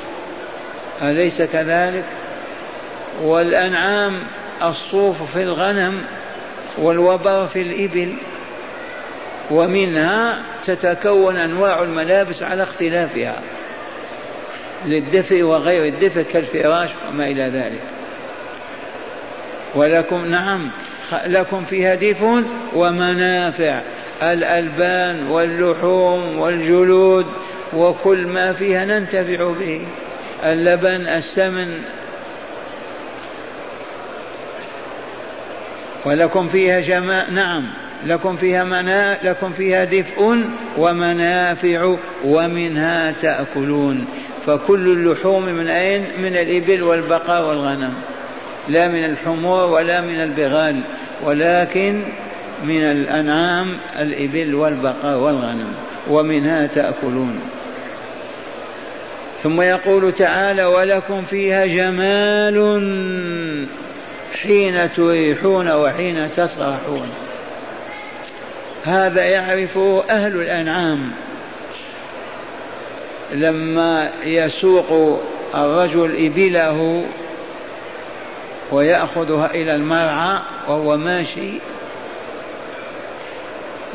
أليس 1.03 1.43
كذلك؟ 1.43 2.05
والأنعام 3.23 4.23
الصوف 4.63 5.33
في 5.33 5.43
الغنم 5.43 6.03
والوبر 6.79 7.47
في 7.47 7.63
الإبل 7.63 8.15
ومنها 9.51 10.43
تتكون 10.65 11.37
أنواع 11.37 11.83
الملابس 11.83 12.43
على 12.43 12.63
اختلافها 12.63 13.41
للدفء 14.85 15.43
وغير 15.43 15.85
الدفء 15.85 16.23
كالفراش 16.23 16.91
وما 17.09 17.27
إلى 17.27 17.43
ذلك. 17.43 17.81
ولكم 19.75 20.27
نعم 20.27 20.71
لكم 21.27 21.65
فيها 21.65 21.95
دفء 21.95 22.43
ومنافع 22.73 23.81
الألبان 24.23 25.27
واللحوم 25.27 26.39
والجلود 26.39 27.27
وكل 27.73 28.27
ما 28.27 28.53
فيها 28.53 28.85
ننتفع 28.85 29.53
به. 29.53 29.87
اللبن 30.45 31.07
السمن. 31.07 31.83
ولكم 36.05 36.49
فيها 36.49 36.81
جماء 36.81 37.31
نعم. 37.31 37.67
لكم 38.07 38.37
فيها 38.37 38.65
منا 38.65 39.19
لكم 39.23 39.53
فيها 39.53 39.85
دفء 39.85 40.45
ومنافع 40.79 41.97
ومنها 42.25 43.13
تأكلون. 43.23 44.07
فكل 44.47 44.89
اللحوم 44.89 45.45
من 45.45 45.69
أين؟ 45.69 46.05
من 46.19 46.37
الإبل 46.37 46.83
والبقاء 46.83 47.49
والغنم. 47.49 47.95
لا 48.69 48.89
من 48.89 49.05
الحمور 49.05 49.71
ولا 49.71 50.01
من 50.01 50.21
البغال 50.21 50.81
ولكن 51.25 52.03
من 52.65 52.83
الأنعام 52.83 53.79
الإبل 53.99 54.55
والبقاء 54.55 55.19
والغنم 55.19 55.73
ومنها 56.11 56.67
تأكلون. 56.67 57.41
ثم 59.43 59.61
يقول 59.61 60.13
تعالى 60.13 60.65
ولكم 60.65 61.23
فيها 61.23 61.67
جمال 61.67 62.57
حين 64.43 64.93
تريحون 64.97 65.71
وحين 65.73 66.33
تسرحون. 66.33 67.09
هذا 68.85 69.25
يعرفه 69.25 70.05
أهل 70.11 70.37
الأنعام 70.37 71.11
لما 73.33 74.11
يسوق 74.25 75.21
الرجل 75.55 76.27
إبله 76.27 77.07
ويأخذها 78.73 79.51
إلى 79.55 79.75
المرعى 79.75 80.39
وهو 80.69 80.97
ماشي 80.97 81.53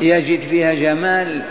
يجد 0.00 0.40
فيها 0.40 0.74
جمال 0.74 1.42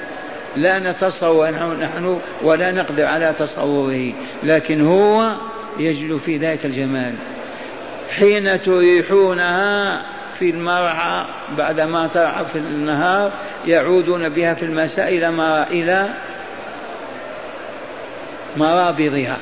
لا 0.55 0.79
نتصور 0.79 1.49
نحن 1.81 2.19
ولا 2.41 2.71
نقدر 2.71 3.05
على 3.05 3.33
تصوره. 3.39 4.13
لكن 4.43 4.87
هو 4.87 5.31
يجد 5.79 6.17
في 6.17 6.37
ذلك 6.37 6.65
الجمال. 6.65 7.13
حين 8.09 8.63
تريحونها 8.63 10.01
في 10.39 10.49
المرعى 10.49 11.25
بعدما 11.57 12.07
ترعى 12.07 12.45
في 12.53 12.57
النهار 12.57 13.31
يعودون 13.67 14.29
بها 14.29 14.53
في 14.53 14.65
المساء 14.65 15.09
إلى 15.09 15.65
إلى 15.71 16.09
مرابضها. 18.57 19.37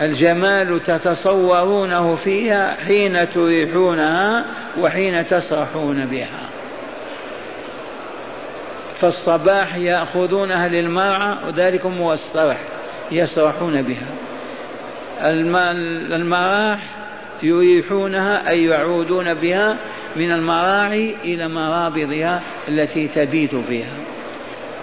الجمال 0.00 0.82
تتصورونه 0.82 2.14
فيها 2.14 2.76
حين 2.86 3.32
تريحونها 3.34 4.44
وحين 4.80 5.26
تسرحون 5.26 6.06
بها. 6.06 6.53
فالصباح 9.04 9.76
يأخذونها 9.76 10.68
للمرعى 10.68 11.36
وذلك 11.46 11.86
هو 11.86 12.12
السرح 12.12 12.56
يسرحون 13.12 13.82
بها. 13.82 14.06
المراح 16.12 16.78
يريحونها 17.42 18.50
أي 18.50 18.64
يعودون 18.64 19.34
بها 19.34 19.76
من 20.16 20.32
المراعي 20.32 21.16
إلى 21.24 21.48
مرابضها 21.48 22.42
التي 22.68 23.08
تبيت 23.08 23.54
فيها. 23.68 23.96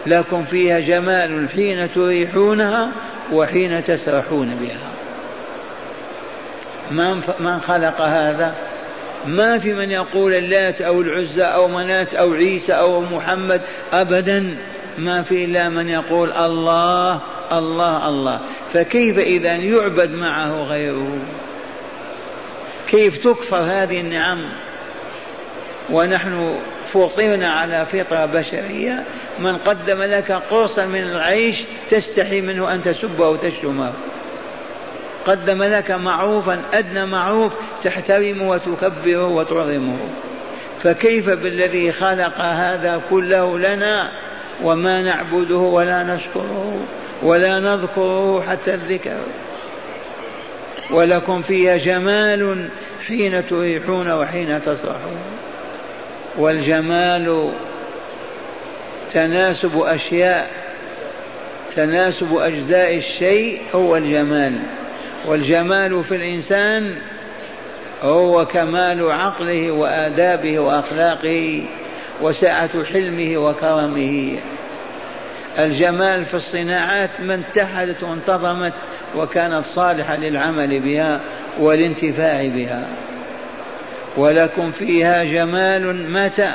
لكم 0.06 0.44
فيها 0.44 0.80
جمال 0.80 1.50
حين 1.50 1.94
تريحونها 1.94 2.92
وحين 3.32 3.84
تسرحون 3.84 4.58
بها. 4.62 4.92
من 7.40 7.62
خلق 7.68 8.02
هذا؟ 8.02 8.56
ما 9.28 9.60
في 9.60 9.74
من 9.74 9.92
يقول 9.92 10.34
اللات 10.34 10.82
أو 10.82 11.02
العزى 11.02 11.44
أو 11.44 11.68
منات 11.68 12.16
أو 12.16 12.34
عيسى 12.34 12.74
أو 12.74 13.02
محمد 13.02 13.62
أبدا. 13.94 14.58
ما 14.98 15.24
في 15.24 15.46
إلا 15.46 15.70
من 15.70 15.90
يقول 15.90 16.32
الله 16.32 17.22
الله 17.52 18.10
الله. 18.10 18.40
فكيف 18.74 19.20
إذا 19.20 19.56
يعبد 19.56 20.12
معه 20.12 20.64
غيره؟ 20.64 21.18
كيف 22.88 23.18
تكفر 23.18 23.58
هذه 23.58 24.00
النعم؟ 24.00 24.50
ونحن 25.90 26.56
فطرنا 26.94 27.50
على 27.50 27.86
فطرة 27.86 28.26
بشرية. 28.26 29.04
من 29.40 29.58
قدم 29.58 30.04
لك 30.04 30.32
قرصا 30.32 30.86
من 30.86 31.04
العيش 31.04 31.56
تستحي 31.90 32.42
منه 32.42 32.74
أن 32.74 32.84
تسبه 32.84 33.30
وتشتمه. 33.30 33.94
قدم 35.28 35.64
لك 35.64 35.92
معروفا 35.92 36.62
أدنى 36.74 37.06
معروف 37.06 37.54
تحترمه 37.84 38.50
وتكبره 38.50 39.28
وتعظمه 39.28 39.98
فكيف 40.84 41.30
بالذي 41.30 41.92
خلق 41.92 42.42
هذا 42.42 43.02
كله 43.10 43.60
لنا 43.60 44.12
وما 44.64 45.02
نعبده 45.02 45.58
ولا 45.58 46.04
نشكره 46.04 46.80
ولا 47.24 47.60
نذكره 47.60 48.42
حتى 48.50 48.74
الذكر؟ 48.74 49.18
ولكم 50.92 51.42
فيها 51.42 51.78
جمال 51.78 52.70
حين 53.08 53.48
تريحون 53.48 54.12
وحين 54.12 54.62
تصرحون 54.66 55.22
والجمال 56.38 57.52
تناسب 59.14 59.78
أشياء 59.78 60.50
تناسب 61.76 62.38
أجزاء 62.38 62.96
الشيء 62.96 63.62
هو 63.76 63.98
الجمال. 63.98 64.60
والجمال 65.26 66.04
في 66.04 66.16
الإنسان 66.16 66.96
هو 68.04 68.46
كمال 68.46 69.12
عقله 69.12 69.72
وآدابه 69.72 70.60
وأخلاقه 70.60 71.64
وسعة 72.22 72.84
حلمه 72.84 73.38
وكرمه. 73.38 74.38
الجمال 75.60 76.26
في 76.26 76.34
الصناعات 76.34 77.10
ما 77.20 77.36
اتحدت 77.36 78.04
وانتظمت 78.04 78.74
وكانت 79.16 79.66
صالحة 79.66 80.18
للعمل 80.18 80.80
بها 80.80 81.20
والانتفاع 81.60 82.48
بها. 82.48 82.88
ولكم 84.18 84.72
فيها 84.72 85.24
جمال 85.24 86.12
متى؟ 86.12 86.54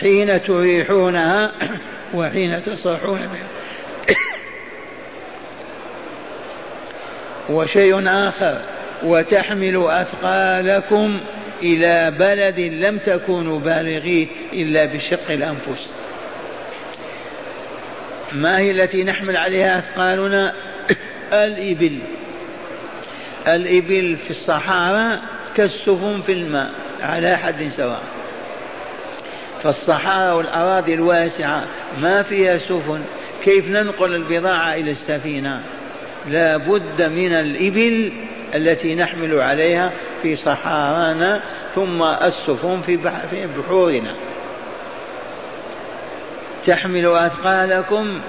حين 0.00 0.42
تريحونها 0.42 1.52
وحين 2.14 2.62
تصرحون 2.62 3.18
بها. 3.18 3.63
وشيء 7.48 8.08
آخر 8.08 8.60
وتحمل 9.02 9.86
أثقالكم 9.86 11.20
إلى 11.62 12.10
بلد 12.10 12.60
لم 12.60 12.98
تكونوا 12.98 13.60
بالغيه 13.60 14.26
إلا 14.52 14.84
بشق 14.84 15.30
الأنفس. 15.30 15.90
ما 18.32 18.58
هي 18.58 18.70
التي 18.70 19.04
نحمل 19.04 19.36
عليها 19.36 19.78
أثقالنا؟ 19.78 20.52
الإبل. 21.32 21.98
الإبل 23.48 24.16
في 24.16 24.30
الصحارى 24.30 25.20
كالسفن 25.56 26.20
في 26.26 26.32
الماء 26.32 26.70
على 27.00 27.36
حد 27.36 27.68
سواء. 27.68 28.02
فالصحارى 29.62 30.32
والأراضي 30.32 30.94
الواسعة 30.94 31.66
ما 32.02 32.22
فيها 32.22 32.58
سفن 32.58 33.00
كيف 33.44 33.68
ننقل 33.68 34.14
البضاعة 34.14 34.74
إلى 34.74 34.90
السفينة؟ 34.90 35.62
لا 36.28 36.56
بد 36.56 37.02
من 37.02 37.32
الإبل 37.32 38.12
التي 38.54 38.94
نحمل 38.94 39.40
عليها 39.40 39.92
في 40.22 40.36
صحارانا 40.36 41.40
ثم 41.74 42.02
السفن 42.02 42.80
في 43.30 43.46
بحورنا. 43.58 44.14
تحمل 46.66 47.06
أثقالكم. 47.06 48.20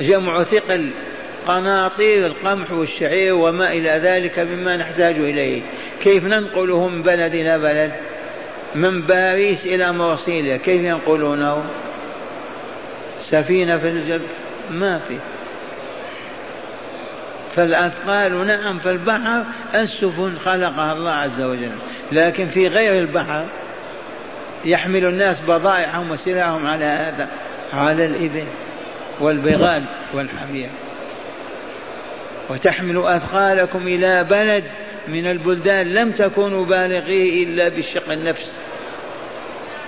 جمع 0.00 0.42
ثقل 0.42 0.90
قناطير 1.46 2.26
القمح 2.26 2.72
والشعير 2.72 3.34
وما 3.34 3.72
إلى 3.72 3.88
ذلك 3.88 4.38
مما 4.38 4.76
نحتاج 4.76 5.14
إليه. 5.14 5.62
كيف 6.02 6.24
ننقله 6.24 6.88
من 6.88 7.02
بلد؟ 7.02 7.34
إلى 7.34 7.58
بلد 7.58 7.92
من 8.74 9.02
باريس 9.02 9.66
إلى 9.66 9.92
مرسيليا 9.92 10.56
كيف 10.56 10.82
ينقلونه؟ 10.82 11.64
سفينة 13.22 13.78
في 13.78 13.88
الجب 13.88 14.22
ما 14.70 15.00
في. 15.08 15.16
فالأثقال 17.56 18.46
نعم 18.46 18.78
في 18.78 18.90
البحر 18.90 19.44
السفن 19.74 20.38
خلقها 20.38 20.92
الله 20.92 21.10
عز 21.10 21.40
وجل. 21.40 21.72
لكن 22.12 22.48
في 22.48 22.68
غير 22.68 23.02
البحر 23.02 23.44
يحمل 24.64 25.04
الناس 25.04 25.40
بضائعهم 25.40 26.10
وسلعهم 26.10 26.66
على 26.66 26.84
هذا 26.84 27.28
على 27.72 28.06
الإبل 28.06 28.46
والبغال 29.20 29.82
والحمير. 30.14 30.68
وتحمل 32.50 32.98
أثقالكم 33.06 33.86
إلى 33.86 34.24
بلد 34.24 34.64
من 35.08 35.26
البلدان 35.26 35.94
لم 35.94 36.10
تكونوا 36.10 36.64
بالغيه 36.64 37.44
إلا 37.44 37.68
بشق 37.68 38.12
النفس 38.12 38.52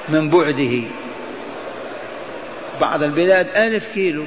من 0.08 0.30
بعده. 0.30 0.82
بعض 2.80 3.02
البلاد 3.02 3.46
ألف 3.56 3.86
كيلو 3.94 4.24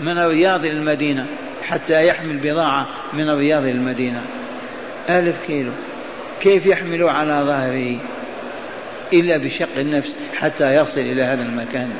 من 0.00 0.18
الرياض 0.18 0.64
إلى 0.64 0.76
المدينة. 0.76 1.26
حتى 1.68 2.06
يحمل 2.06 2.36
بضاعة 2.36 2.88
من 3.12 3.28
الرياض 3.28 3.62
إلى 3.62 3.72
المدينة. 3.72 4.22
ألف 5.10 5.36
كيلو. 5.46 5.72
كيف 6.40 6.66
يحمل 6.66 7.02
على 7.02 7.42
ظهره 7.46 7.96
إلا 9.12 9.36
بشق 9.36 9.78
النفس 9.78 10.16
حتى 10.34 10.74
يصل 10.74 11.00
إلى 11.00 11.22
هذا 11.22 11.42
المكان؟ 11.42 11.90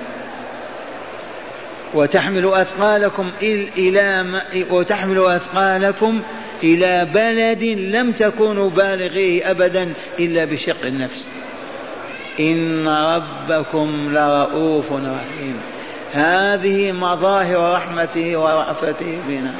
وتحمل 1.94 2.46
أثقالكم 2.54 3.31
إلى 3.42 4.24
وتحمل 4.70 5.18
أثقالكم 5.18 6.20
إلى 6.62 7.04
بلد 7.14 7.62
لم 7.64 8.12
تكونوا 8.12 8.70
بالغيه 8.70 9.50
أبدا 9.50 9.92
إلا 10.18 10.44
بشق 10.44 10.87
النفس. 10.87 11.24
إن 12.40 12.88
ربكم 12.88 14.09
لرؤوف 14.12 14.92
رحيم. 14.92 15.61
هذه 16.14 16.92
مظاهر 16.92 17.73
رحمته 17.73 18.37
ورأفته 18.37 19.18
بنا. 19.29 19.55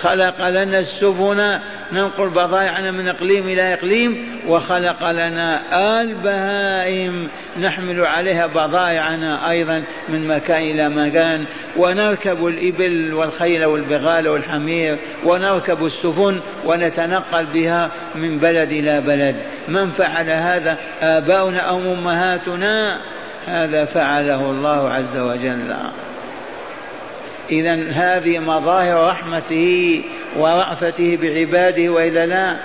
خلق 0.00 0.48
لنا 0.48 0.78
السفن 0.78 1.58
ننقل 1.92 2.28
بضائعنا 2.28 2.90
من 2.90 3.08
إقليم 3.08 3.48
إلى 3.48 3.74
إقليم 3.74 4.40
وخلق 4.48 5.10
لنا 5.10 5.60
البهائم 6.00 7.28
نحمل 7.60 8.06
عليها 8.06 8.46
بضائعنا 8.46 9.50
أيضا 9.50 9.82
من 10.08 10.28
مكان 10.28 10.62
إلى 10.62 10.88
مكان. 10.88 11.44
ونركب 11.76 12.46
الإبل 12.46 13.14
والخيل 13.14 13.64
والبغال 13.64 14.28
والحمير 14.28 14.96
ونركب 15.24 15.86
السفن 15.86 16.40
ونتنقل 16.64 17.46
بها 17.46 17.90
من 18.14 18.38
بلد 18.38 18.72
إلى 18.72 19.00
بلد. 19.00 19.36
من 19.68 19.90
فعل 19.90 20.30
هذا؟ 20.30 20.78
آباؤنا 21.02 21.58
أو 21.58 21.78
أمهاتنا؟ 21.78 23.00
هذا 23.46 23.84
فعله 23.84 24.50
الله 24.50 24.90
عز 24.90 25.16
وجل. 25.16 25.74
إذا 27.50 27.74
هذه 27.92 28.38
مظاهر 28.38 29.08
رحمته 29.08 30.02
ورأفته 30.36 31.18
بعباده 31.22 31.88
وإلا 31.88 32.26
لا؟ 32.26 32.56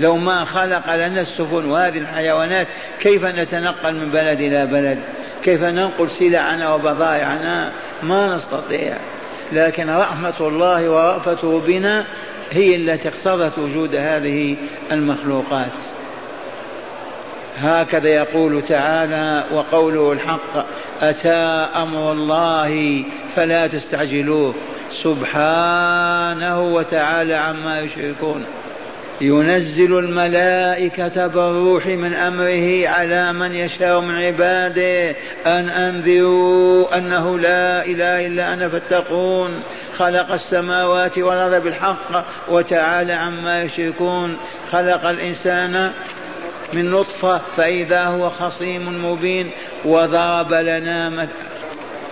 لو 0.00 0.16
ما 0.16 0.44
خلق 0.44 0.94
لنا 0.94 1.20
السفن 1.20 1.64
وهذه 1.64 1.98
الحيوانات 1.98 2.66
كيف 3.00 3.24
نتنقل 3.24 3.94
من 3.94 4.10
بلد 4.10 4.40
إلى 4.40 4.66
بلد؟ 4.66 4.98
كيف 5.42 5.62
ننقل 5.62 6.10
سلعنا 6.10 6.74
وبضائعنا؟ 6.74 7.72
ما 8.02 8.36
نستطيع. 8.36 8.96
لكن 9.52 9.90
رحمة 9.90 10.40
الله 10.40 10.90
ورأفته 10.90 11.60
بنا 11.66 12.04
هي 12.50 12.76
التي 12.76 13.08
اقتضت 13.08 13.58
وجود 13.58 13.94
هذه 13.94 14.56
المخلوقات. 14.92 16.01
هكذا 17.58 18.08
يقول 18.08 18.62
تعالى 18.68 19.44
وقوله 19.52 20.12
الحق 20.12 20.66
أتى 21.02 21.68
أمر 21.76 22.12
الله 22.12 23.04
فلا 23.36 23.66
تستعجلوه. 23.66 24.54
سبحانه 25.02 26.62
وتعالى 26.62 27.34
عما 27.34 27.80
يشركون. 27.80 28.44
ينزل 29.20 29.98
الملائكة 29.98 31.26
بالروح 31.26 31.86
من 31.86 32.14
أمره 32.14 32.88
على 32.88 33.32
من 33.32 33.52
يشاء 33.54 34.00
من 34.00 34.14
عباده 34.14 35.10
أن 35.46 35.68
أنذروا 35.68 36.98
أنه 36.98 37.38
لا 37.38 37.84
إله 37.84 38.26
إلا 38.26 38.52
أنا 38.52 38.68
فاتقون. 38.68 39.62
خلق 39.98 40.32
السماوات 40.32 41.18
والأرض 41.18 41.62
بالحق 41.62 42.24
وتعالى 42.48 43.12
عما 43.12 43.62
يشركون. 43.62 44.36
خلق 44.72 45.06
الإنسان 45.06 45.92
من 46.72 46.90
نطفة 46.90 47.40
فإذا 47.56 48.04
هو 48.04 48.30
خصيم 48.30 49.04
مبين 49.04 49.50
وضرب 49.84 50.54
لنا 50.54 51.28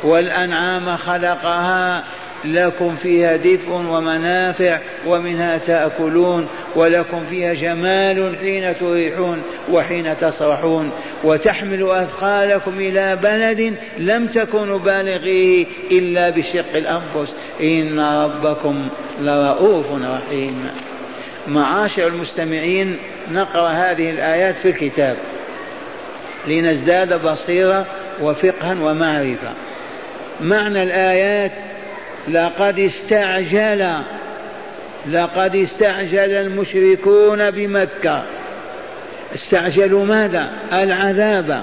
والأنعام 0.04 0.96
خلقها 0.96 2.04
لكم 2.44 2.96
فيها 2.96 3.36
دفء 3.36 3.70
ومنافع 3.70 4.78
ومنها 5.06 5.58
تأكلون 5.58 6.46
ولكم 6.76 7.24
فيها 7.30 7.54
جمال 7.54 8.36
حين 8.40 8.78
تريحون 8.78 9.42
وحين 9.70 10.16
تسرحون 10.16 10.90
وتحمل 11.24 11.90
أثقالكم 11.90 12.80
إلى 12.80 13.16
بلد 13.16 13.74
لم 13.98 14.26
تكونوا 14.26 14.78
بالغيه 14.78 15.66
إلا 15.90 16.30
بشق 16.30 16.76
الأنفس. 16.76 17.34
إن 17.60 18.00
ربكم 18.00 18.88
لرؤوف 19.20 19.86
رحيم. 19.92 20.70
معاشر 21.48 22.06
المستمعين 22.06 22.96
نقرأ 23.32 23.68
هذه 23.68 24.10
الآيات 24.10 24.56
في 24.56 24.70
الكتاب. 24.70 25.16
لنزداد 26.46 27.22
بصيرة 27.22 27.86
وفقها 28.20 28.76
ومعرفة. 28.80 29.52
معنى 30.40 30.82
الآيات 30.82 31.58
لقد 32.28 32.78
استعجل 32.78 33.86
لقد 35.10 35.56
استعجل 35.56 36.30
المشركون 36.30 37.50
بمكة. 37.50 38.22
استعجلوا 39.34 40.04
ماذا؟ 40.04 40.50
العذاب. 40.72 41.62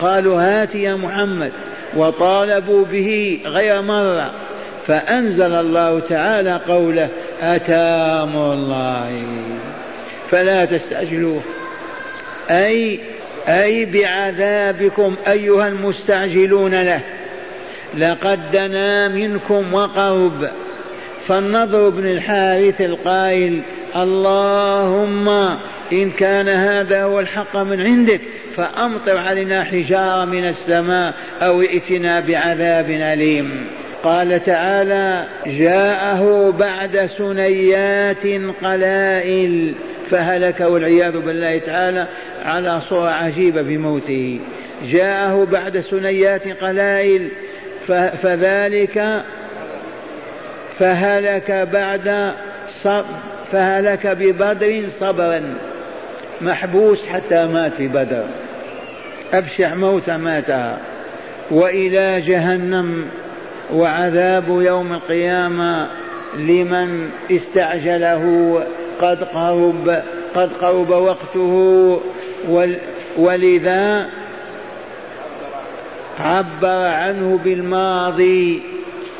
قالوا 0.00 0.42
هات 0.42 0.74
يا 0.74 0.94
محمد. 0.94 1.52
وطالبوا 1.96 2.84
به 2.84 3.40
غير 3.44 3.82
مرة. 3.82 4.30
فأنزل 4.90 5.54
الله 5.54 6.00
تعالى 6.00 6.60
قوله 6.68 7.08
أتى 7.42 7.74
أمر 8.22 8.52
الله. 8.52 9.22
فلا 10.30 10.64
تستعجلوه. 10.64 11.40
أي 12.50 13.00
أي 13.48 13.84
بعذابكم 13.84 15.16
أيها 15.28 15.68
المستعجلون 15.68 16.82
له. 16.82 17.00
لقد 17.98 18.50
دنا 18.52 19.08
منكم 19.08 19.74
وقرب. 19.74 20.50
فالنضر 21.28 21.88
بن 21.88 22.06
الحارث 22.06 22.80
القائل 22.80 23.60
اللهم 23.96 25.28
إن 25.92 26.10
كان 26.10 26.48
هذا 26.48 27.02
هو 27.02 27.20
الحق 27.20 27.56
من 27.56 27.80
عندك 27.80 28.20
فأمطر 28.56 29.16
علينا 29.16 29.64
حجارة 29.64 30.24
من 30.24 30.48
السماء 30.48 31.14
أو 31.42 31.60
ائتنا 31.60 32.20
بعذاب 32.20 32.90
أليم. 32.90 33.66
قال 34.04 34.42
تعالى 34.42 35.26
جاءه 35.46 36.50
بعد 36.58 37.06
سنيات 37.06 38.26
قلائل 38.64 39.74
فهلك 40.10 40.60
والعياذ 40.60 41.18
بالله 41.18 41.58
تعالى 41.58 42.06
على 42.44 42.80
صورة 42.80 43.08
عجيبة 43.08 43.62
بموته. 43.62 44.40
جاءه 44.84 45.44
بعد 45.52 45.80
سنيات 45.80 46.48
قلائل 46.48 47.28
فذلك 48.22 49.22
فهلك 50.78 51.68
بعد 51.72 52.34
فهلك 53.52 54.06
ببدر 54.06 54.88
صبرا. 54.88 55.54
محبوس 56.40 57.06
حتى 57.06 57.46
مات 57.46 57.72
في 57.72 57.88
بدر. 57.88 58.24
أبشع 59.32 59.74
موت 59.74 60.10
ماتها. 60.10 60.78
وإلى 61.50 62.20
جهنم 62.20 63.06
وعذاب 63.74 64.48
يوم 64.48 64.92
القيامة 64.92 65.90
لمن 66.38 67.10
استعجله 67.30 68.54
قد 69.00 69.24
قرب 69.24 70.02
قد 70.34 70.52
قرب 70.52 70.90
وقته 70.90 72.00
ولذا 73.18 74.06
عبر 76.18 76.86
عنه 76.86 77.38
بالماضي 77.44 78.62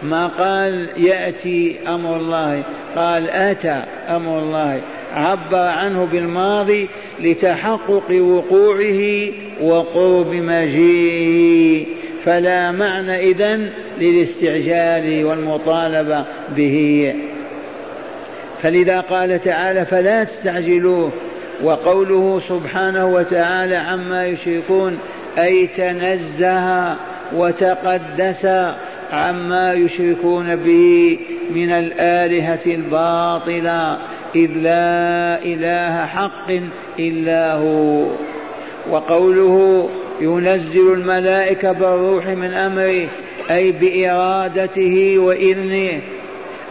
ما 0.03 0.27
قال 0.27 0.89
يأتي 0.97 1.77
أمر 1.89 2.17
الله 2.17 2.63
قال 2.97 3.31
أتى 3.31 3.83
أمر 4.09 4.39
الله. 4.39 4.81
عبر 5.15 5.59
عنه 5.59 6.09
بالماضي 6.13 6.89
لتحقق 7.21 8.11
وقوعه 8.11 9.29
وقرب 9.63 10.35
مجيئه. 10.35 11.87
فلا 12.25 12.73
معنى 12.73 13.31
إذن 13.31 13.71
للاستعجال 14.01 15.25
والمطالبة 15.25 16.25
به. 16.57 17.15
فلذا 18.63 19.01
قال 19.01 19.41
تعالى 19.41 19.87
فلا 19.87 20.25
تستعجلوه 20.25 21.11
وقوله 21.63 22.41
سبحانه 22.49 23.07
وتعالى 23.07 23.77
عما 23.77 24.27
يشركون 24.27 24.99
أي 25.39 25.67
تنزه 25.67 26.97
وتقدس 27.37 28.47
عما 29.13 29.73
يشركون 29.73 30.57
به 30.57 31.19
من 31.55 31.71
الآلهة 31.71 32.67
الباطلة 32.67 33.99
إذ 34.35 34.51
لا 34.51 35.45
إله 35.45 36.07
حق 36.07 36.51
إلا 36.99 37.53
هو. 37.55 38.07
وقوله 38.91 39.89
ينزل 40.21 40.93
الملائكة 40.93 41.73
بالروح 41.73 42.27
من 42.27 42.55
أمره 42.55 43.09
أي 43.51 43.73
بإرادته 43.73 45.19
وإذنه 45.19 46.01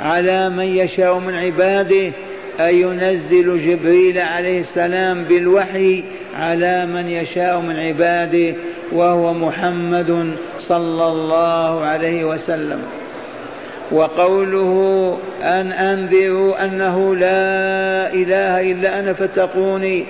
على 0.01 0.49
من 0.49 0.63
يشاء 0.63 1.19
من 1.19 1.35
عباده 1.35 2.11
أي 2.59 2.81
ينزل 2.81 3.65
جبريل 3.65 4.17
عليه 4.17 4.59
السلام 4.59 5.23
بالوحي 5.23 6.03
على 6.35 6.85
من 6.85 7.09
يشاء 7.09 7.59
من 7.59 7.75
عباده 7.75 8.55
وهو 8.91 9.33
محمد 9.33 10.35
صلى 10.59 11.07
الله 11.07 11.85
عليه 11.85 12.23
وسلم. 12.23 12.81
وقوله 13.91 15.17
أن 15.41 15.71
أنذروا 15.71 16.65
أنه 16.65 17.15
لا 17.15 18.13
إله 18.13 18.71
إلا 18.71 18.99
أنا 18.99 19.13
فاتقوني 19.13 20.05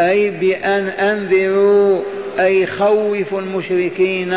أي 0.00 0.30
بأن 0.30 0.88
أنذروا 0.88 2.02
أي 2.40 2.66
خوف 2.66 3.34
المشركين 3.34 4.34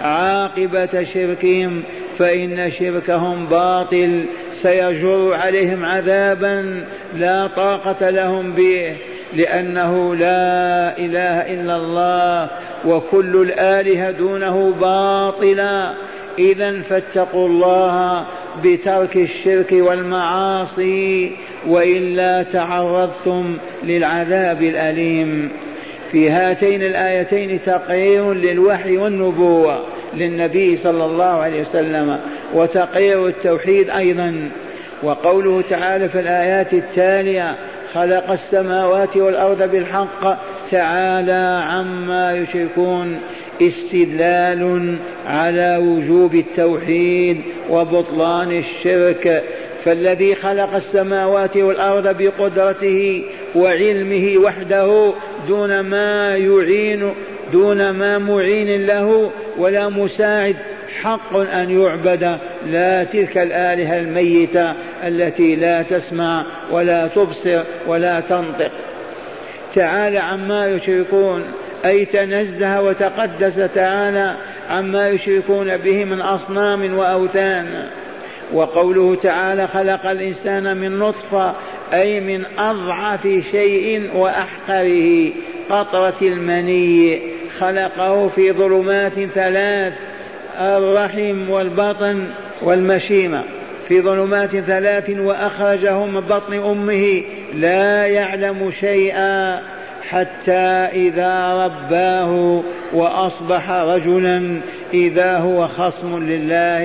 عاقبة 0.00 1.04
شركهم 1.14 1.82
فإن 2.18 2.70
شركهم 2.70 3.46
باطل 3.46 4.26
سيجر 4.62 5.34
عليهم 5.34 5.84
عذابا 5.84 6.84
لا 7.16 7.46
طاقة 7.46 8.10
لهم 8.10 8.52
به 8.52 8.96
لأنه 9.34 10.14
لا 10.14 10.98
إله 10.98 11.54
إلا 11.54 11.76
الله 11.76 12.50
وكل 12.84 13.36
الآلهة 13.36 14.10
دونه 14.10 14.74
باطلا 14.80 15.94
إذا 16.38 16.82
فاتقوا 16.82 17.48
الله 17.48 18.26
بترك 18.64 19.16
الشرك 19.16 19.72
والمعاصي 19.72 21.32
وإلا 21.66 22.42
تعرضتم 22.42 23.58
للعذاب 23.84 24.62
الأليم. 24.62 25.50
في 26.12 26.30
هاتين 26.30 26.82
الآيتين 26.82 27.60
تقرير 27.66 28.32
للوحي 28.32 28.96
والنبوة 28.96 29.84
للنبي 30.14 30.76
صلى 30.76 31.04
الله 31.04 31.24
عليه 31.24 31.60
وسلم 31.60 32.18
وتقرير 32.54 33.26
التوحيد 33.26 33.90
أيضا. 33.90 34.50
وقوله 35.02 35.62
تعالى 35.70 36.08
في 36.08 36.20
الآيات 36.20 36.74
التالية 36.74 37.56
خلق 37.92 38.30
السماوات 38.30 39.16
والأرض 39.16 39.70
بالحق 39.70 40.38
تعالى 40.70 41.62
عما 41.68 42.32
يشركون 42.36 43.18
استدلال 43.62 44.96
على 45.26 45.76
وجوب 45.76 46.34
التوحيد 46.34 47.40
وبطلان 47.70 48.52
الشرك. 48.52 49.44
فالذي 49.86 50.34
خلق 50.34 50.74
السماوات 50.74 51.56
والأرض 51.56 52.22
بقدرته 52.22 53.24
وعلمه 53.54 54.38
وحده 54.38 55.12
دون 55.48 55.80
ما 55.80 56.36
يعين 56.36 57.14
دون 57.52 57.90
ما 57.90 58.18
معين 58.18 58.86
له 58.86 59.30
ولا 59.58 59.88
مساعد 59.88 60.56
حق 61.02 61.36
أن 61.36 61.70
يعبد 61.70 62.38
لا 62.66 63.04
تلك 63.04 63.38
الآلهة 63.38 63.96
الميتة 63.96 64.74
التي 65.04 65.56
لا 65.56 65.82
تسمع 65.82 66.46
ولا 66.70 67.06
تبصر 67.06 67.62
ولا 67.86 68.20
تنطق. 68.20 68.70
تعالى 69.74 70.18
عما 70.18 70.68
يشركون 70.68 71.44
أي 71.84 72.04
تنزه 72.04 72.82
وتقدس 72.82 73.70
تعالى 73.74 74.36
عما 74.70 75.08
يشركون 75.08 75.76
به 75.76 76.04
من 76.04 76.20
أصنام 76.20 76.98
وأوثان. 76.98 77.86
وقوله 78.52 79.14
تعالى 79.14 79.68
خلق 79.68 80.06
الإنسان 80.06 80.76
من 80.76 80.98
نطفة 80.98 81.54
أي 81.92 82.20
من 82.20 82.44
أضعف 82.58 83.22
شيء 83.50 84.10
وأحقره 84.16 85.32
قطرة 85.70 86.16
المني. 86.22 87.20
خلقه 87.58 88.28
في 88.28 88.52
ظلمات 88.52 89.14
ثلاث 89.14 89.92
الرحم 90.60 91.50
والبطن 91.50 92.24
والمشيمة. 92.62 93.44
في 93.88 94.00
ظلمات 94.00 94.56
ثلاث 94.56 95.10
وأخرجه 95.10 96.04
من 96.04 96.20
بطن 96.20 96.54
أمه 96.54 97.22
لا 97.54 98.06
يعلم 98.06 98.70
شيئا. 98.80 99.62
حتى 100.10 100.88
إذا 100.92 101.64
رباه 101.64 102.62
وأصبح 102.92 103.70
رجلا 103.70 104.60
إذا 104.94 105.38
هو 105.38 105.68
خصم 105.68 106.24
لله 106.24 106.82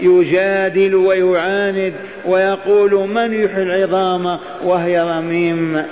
يجادل 0.00 0.94
ويعاند 0.94 1.94
ويقول 2.26 3.08
من 3.08 3.44
يحيي 3.44 3.62
العظام 3.62 4.38
وهي 4.64 5.00
رميم. 5.00 5.84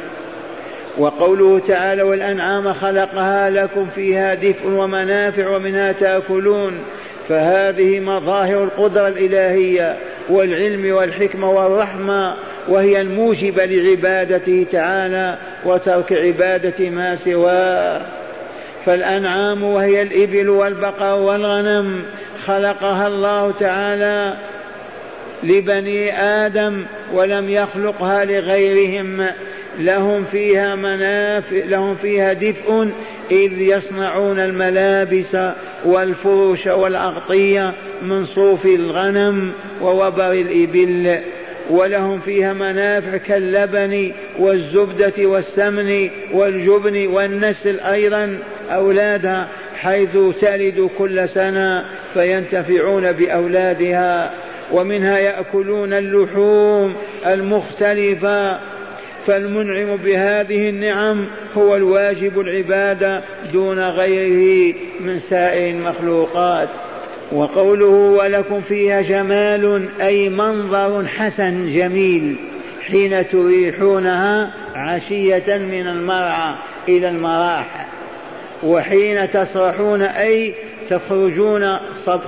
وقوله 0.99 1.59
تعالى 1.59 2.03
والأنعام 2.03 2.73
خلقها 2.73 3.51
لكم 3.51 3.87
فيها 3.95 4.35
دفء 4.35 4.69
ومنافع 4.69 5.57
ومنها 5.57 5.93
تأكلون. 5.93 6.79
فهذه 7.29 8.01
مظاهر 8.01 8.65
القدرة 8.65 9.09
الإلهية 9.09 9.97
والعلم 10.29 10.95
والحكمة 10.95 11.51
والرحمة 11.51 12.35
وهي 12.69 13.01
الموجبة 13.01 13.65
لعبادته 13.65 14.67
تعالى 14.73 15.39
وترك 15.65 16.13
عبادة 16.13 16.91
ما 16.91 17.17
سواه. 17.17 18.03
فالأنعام 18.87 19.63
وهي 19.63 20.03
الإبل 20.03 20.49
والبقر 20.49 21.19
والغنم 21.19 22.03
خلقها 22.47 23.07
الله 23.07 23.51
تعالى 23.51 24.37
لبني 25.43 26.21
آدم 26.23 26.85
ولم 27.13 27.51
يخلقها 27.51 28.25
لغيرهم. 28.25 29.27
لهم 29.79 30.25
فيها 30.25 30.75
منافع 30.75 31.57
لهم 31.57 31.95
فيها 31.95 32.33
دفء 32.33 32.91
إذ 33.31 33.61
يصنعون 33.61 34.39
الملابس 34.39 35.37
والفروش 35.85 36.67
والأغطية 36.67 37.75
من 38.03 38.25
صوف 38.25 38.67
الغنم 38.67 39.53
ووبر 39.83 40.33
الإبل 40.33 41.19
ولهم 41.71 42.21
فيها 42.21 42.53
منافع 42.53 43.17
كاللبن 43.17 44.13
والزبدة 44.39 45.27
والسمن 45.27 46.11
والجبن 46.33 47.07
والنسل 47.07 47.81
أيضا 47.81 48.39
أولادها 48.71 49.49
حيث 49.77 50.17
تلد 50.41 50.91
كل 50.99 51.29
سنة 51.29 51.85
فينتفعون 52.15 53.13
بأولادها 53.13 54.35
ومنها 54.73 55.19
يأكلون 55.19 55.93
اللحوم 55.93 56.95
المختلفة 57.27 58.59
فالمنعم 59.27 59.97
بهذه 59.97 60.69
النعم 60.69 61.27
هو 61.57 61.77
الواجب 61.77 62.41
العبادة 62.41 63.23
دون 63.53 63.79
غيره 63.79 64.75
من 65.01 65.19
سائر 65.19 65.75
المخلوقات. 65.75 66.69
وقوله 67.33 67.87
ولكم 67.87 68.61
فيها 68.61 69.03
جمال 69.03 69.89
أي 70.03 70.29
منظر 70.29 71.07
حسن 71.07 71.71
جميل 71.71 72.37
حين 72.87 73.29
تريحونها 73.29 74.53
عشية 74.75 75.57
من 75.57 75.87
المرعى 75.89 76.55
إلى 76.89 77.09
المراح. 77.09 77.87
وحين 78.63 79.31
تسرحون 79.31 80.03
أي 80.03 80.55
تخرجون 80.91 81.77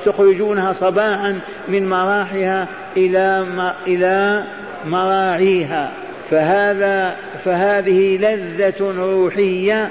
تخرجونها 0.04 0.72
صباحا 0.72 1.38
من 1.68 1.88
مراحها 1.88 2.68
إلى 2.96 3.46
إلى 3.86 4.44
مراعيها. 4.86 5.92
فهذا 6.30 7.16
فهذه 7.44 8.16
لذة 8.16 8.94
روحية 8.98 9.88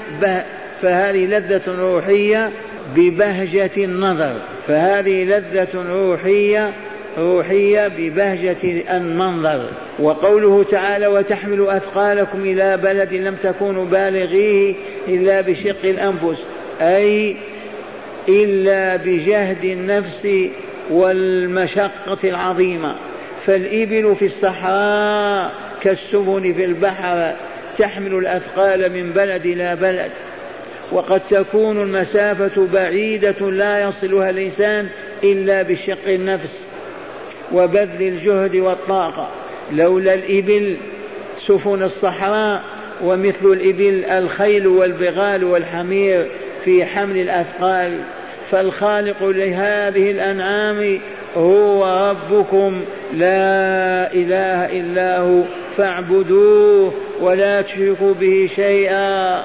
فهذه 0.82 1.26
لذة 1.26 1.62
روحية 1.68 2.52
ببهجة 2.96 3.72
النظر. 3.78 4.42
فهذه 4.68 5.24
لذة 5.24 5.68
روحية 5.76 6.74
روحية 7.18 7.88
ببهجة 7.88 8.84
المنظر. 8.98 9.70
وقوله 10.00 10.64
تعالى 10.64 11.08
وتحمل 11.08 11.68
أثقالكم 11.68 12.42
إلى 12.42 12.78
بلد 12.78 13.14
لم 13.14 13.36
تكونوا 13.36 13.86
بالغيه 13.86 14.76
إلا 15.08 15.42
بشق 15.42 15.84
الأنفس 15.84 16.40
أي 16.82 17.36
إلا 18.30 18.96
بجهد 18.96 19.66
النفس 19.66 20.28
والمشقة 20.92 22.18
العظيمة. 22.24 22.96
فالإبل 23.48 24.16
في 24.16 24.26
الصحراء 24.26 25.52
كالسفن 25.82 26.54
في 26.54 26.66
البحر 26.66 27.36
تحمل 27.78 28.14
الأثقال 28.14 28.94
من 28.94 29.14
بلد 29.14 29.46
إلى 29.46 29.76
بلد. 29.76 30.12
وقد 30.92 31.22
تكون 31.30 31.82
المسافة 31.82 32.68
بعيدة 32.74 33.52
لا 33.52 33.84
يصلها 33.84 34.30
الإنسان 34.30 34.88
إلا 35.24 35.62
بشق 35.62 36.08
النفس 36.08 36.72
وبذل 37.54 38.08
الجهد 38.08 38.56
والطاقة. 38.56 39.30
لولا 39.72 40.14
الإبل 40.14 40.78
سفن 41.48 41.84
الصحراء 41.84 42.64
ومثل 43.04 43.46
الإبل 43.46 44.06
الخيل 44.06 44.68
والبغال 44.68 45.44
والحمير 45.44 46.28
في 46.66 46.86
حمل 46.86 47.18
الأثقال. 47.18 48.00
فالخالق 48.52 49.24
لهذه 49.24 50.12
الأنعام 50.12 51.00
هو 51.36 52.10
ربكم 52.10 52.82
لا 53.14 54.14
إله 54.14 54.80
إلا 54.80 55.20
هو 55.20 55.42
فاعبدوه 55.78 56.94
ولا 57.22 57.62
تشركوا 57.62 58.14
به 58.14 58.50
شيئا 58.56 59.44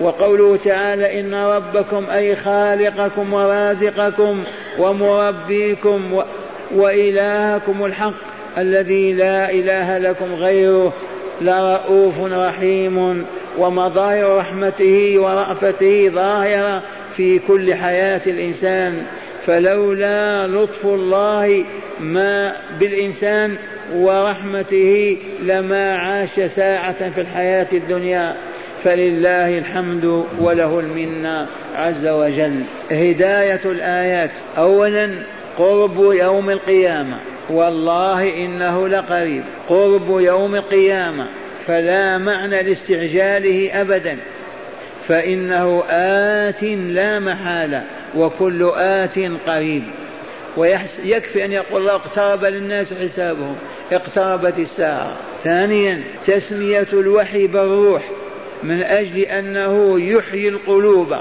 وقوله 0.00 0.56
تعالى 0.56 1.20
إن 1.20 1.34
ربكم 1.34 2.10
أي 2.10 2.36
خالقكم 2.36 3.32
ورازقكم 3.32 4.44
ومربيكم. 4.78 6.22
وإلهكم 6.74 7.84
الحق 7.84 8.14
الذي 8.58 9.12
لا 9.12 9.50
إله 9.50 9.98
لكم 9.98 10.34
غيره 10.34 10.92
لرؤوف 11.40 12.14
رحيم 12.20 13.26
ومظاهر 13.58 14.36
رحمته 14.36 15.18
ورأفته 15.18 16.08
ظاهرة 16.08 16.82
في 17.16 17.38
كل 17.38 17.74
حياة 17.74 18.20
الإنسان 18.26 19.02
فلولا 19.46 20.46
لطف 20.46 20.86
الله 20.86 21.64
ما 22.00 22.52
بالإنسان 22.80 23.56
ورحمته 23.94 25.16
لما 25.42 25.96
عاش 25.96 26.40
ساعة 26.40 27.10
في 27.10 27.20
الحياة 27.20 27.66
الدنيا 27.72 28.36
فلله 28.84 29.58
الحمد 29.58 30.24
وله 30.40 30.80
المنة 30.80 31.46
عز 31.76 32.06
وجل. 32.06 32.62
هداية 32.90 33.60
الآيات. 33.64 34.30
أولا 34.58 35.10
قرب 35.58 36.12
يوم 36.12 36.50
القيامة. 36.50 37.16
والله 37.50 38.44
إنه 38.44 38.88
لقريب. 38.88 39.42
قرب 39.68 40.20
يوم 40.20 40.54
القيامة. 40.54 41.28
فلا 41.66 42.18
معنى 42.18 42.62
لاستعجاله 42.62 43.80
أبدا. 43.80 44.16
فإنه 45.08 45.82
آت 45.90 46.62
لا 46.62 47.18
محالة. 47.18 47.84
وكل 48.16 48.70
آت 48.76 49.18
قريب. 49.46 49.82
ويكفي 50.56 51.44
أن 51.44 51.52
يقول 51.52 51.80
الله 51.80 51.94
اقترب 51.94 52.44
للناس 52.44 52.94
حسابهم. 52.94 53.56
اقتربت 53.92 54.58
الساعة. 54.58 55.16
ثانيا 55.44 56.04
تسمية 56.26 56.88
الوحي 56.92 57.46
بالروح 57.46 58.02
من 58.62 58.82
أجل 58.82 59.20
أنه 59.20 60.00
يحيي 60.00 60.48
القلوب. 60.48 61.16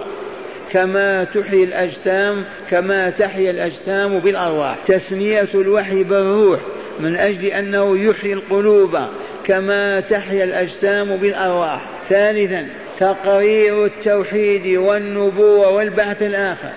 كما 0.72 1.24
تحيي 1.24 1.64
الأجسام 1.64 2.46
كما 2.70 3.10
تحيا 3.10 3.52
الأجسام 3.52 4.20
بالأرواح. 4.20 4.78
تسمية 4.86 5.50
الوحي 5.54 6.04
بالروح 6.04 6.60
من 7.00 7.18
أجل 7.18 7.46
أنه 7.46 7.98
يحيي 7.98 8.34
القلوب. 8.34 8.98
كما 9.46 10.00
تحيا 10.00 10.44
الأجسام 10.44 11.18
بالأرواح. 11.18 11.90
ثالثا 12.10 12.68
تقرير 13.00 13.86
التوحيد 13.86 14.78
والنبوة 14.78 15.70
والبعث 15.70 16.22
الآخر. 16.22 16.70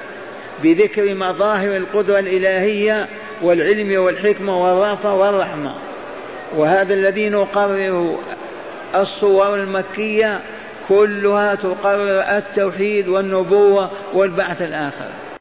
بذكر 0.62 1.14
مظاهر 1.14 1.76
القدرة 1.76 2.18
الإلهية 2.18 3.08
والعلم 3.42 4.02
والحكمة 4.02 4.62
والرأفة 4.62 5.14
والرحمة. 5.14 5.74
وهذا 6.56 6.94
الذي 6.94 7.28
نقرره 7.28 8.18
الصور 8.94 9.54
المكية 9.54 10.40
كلها 10.88 11.54
تقرر 11.54 12.20
التوحيد 12.20 13.08
والنبوة 13.08 13.90
والبعث 14.14 14.62
الآخر. 14.62 15.08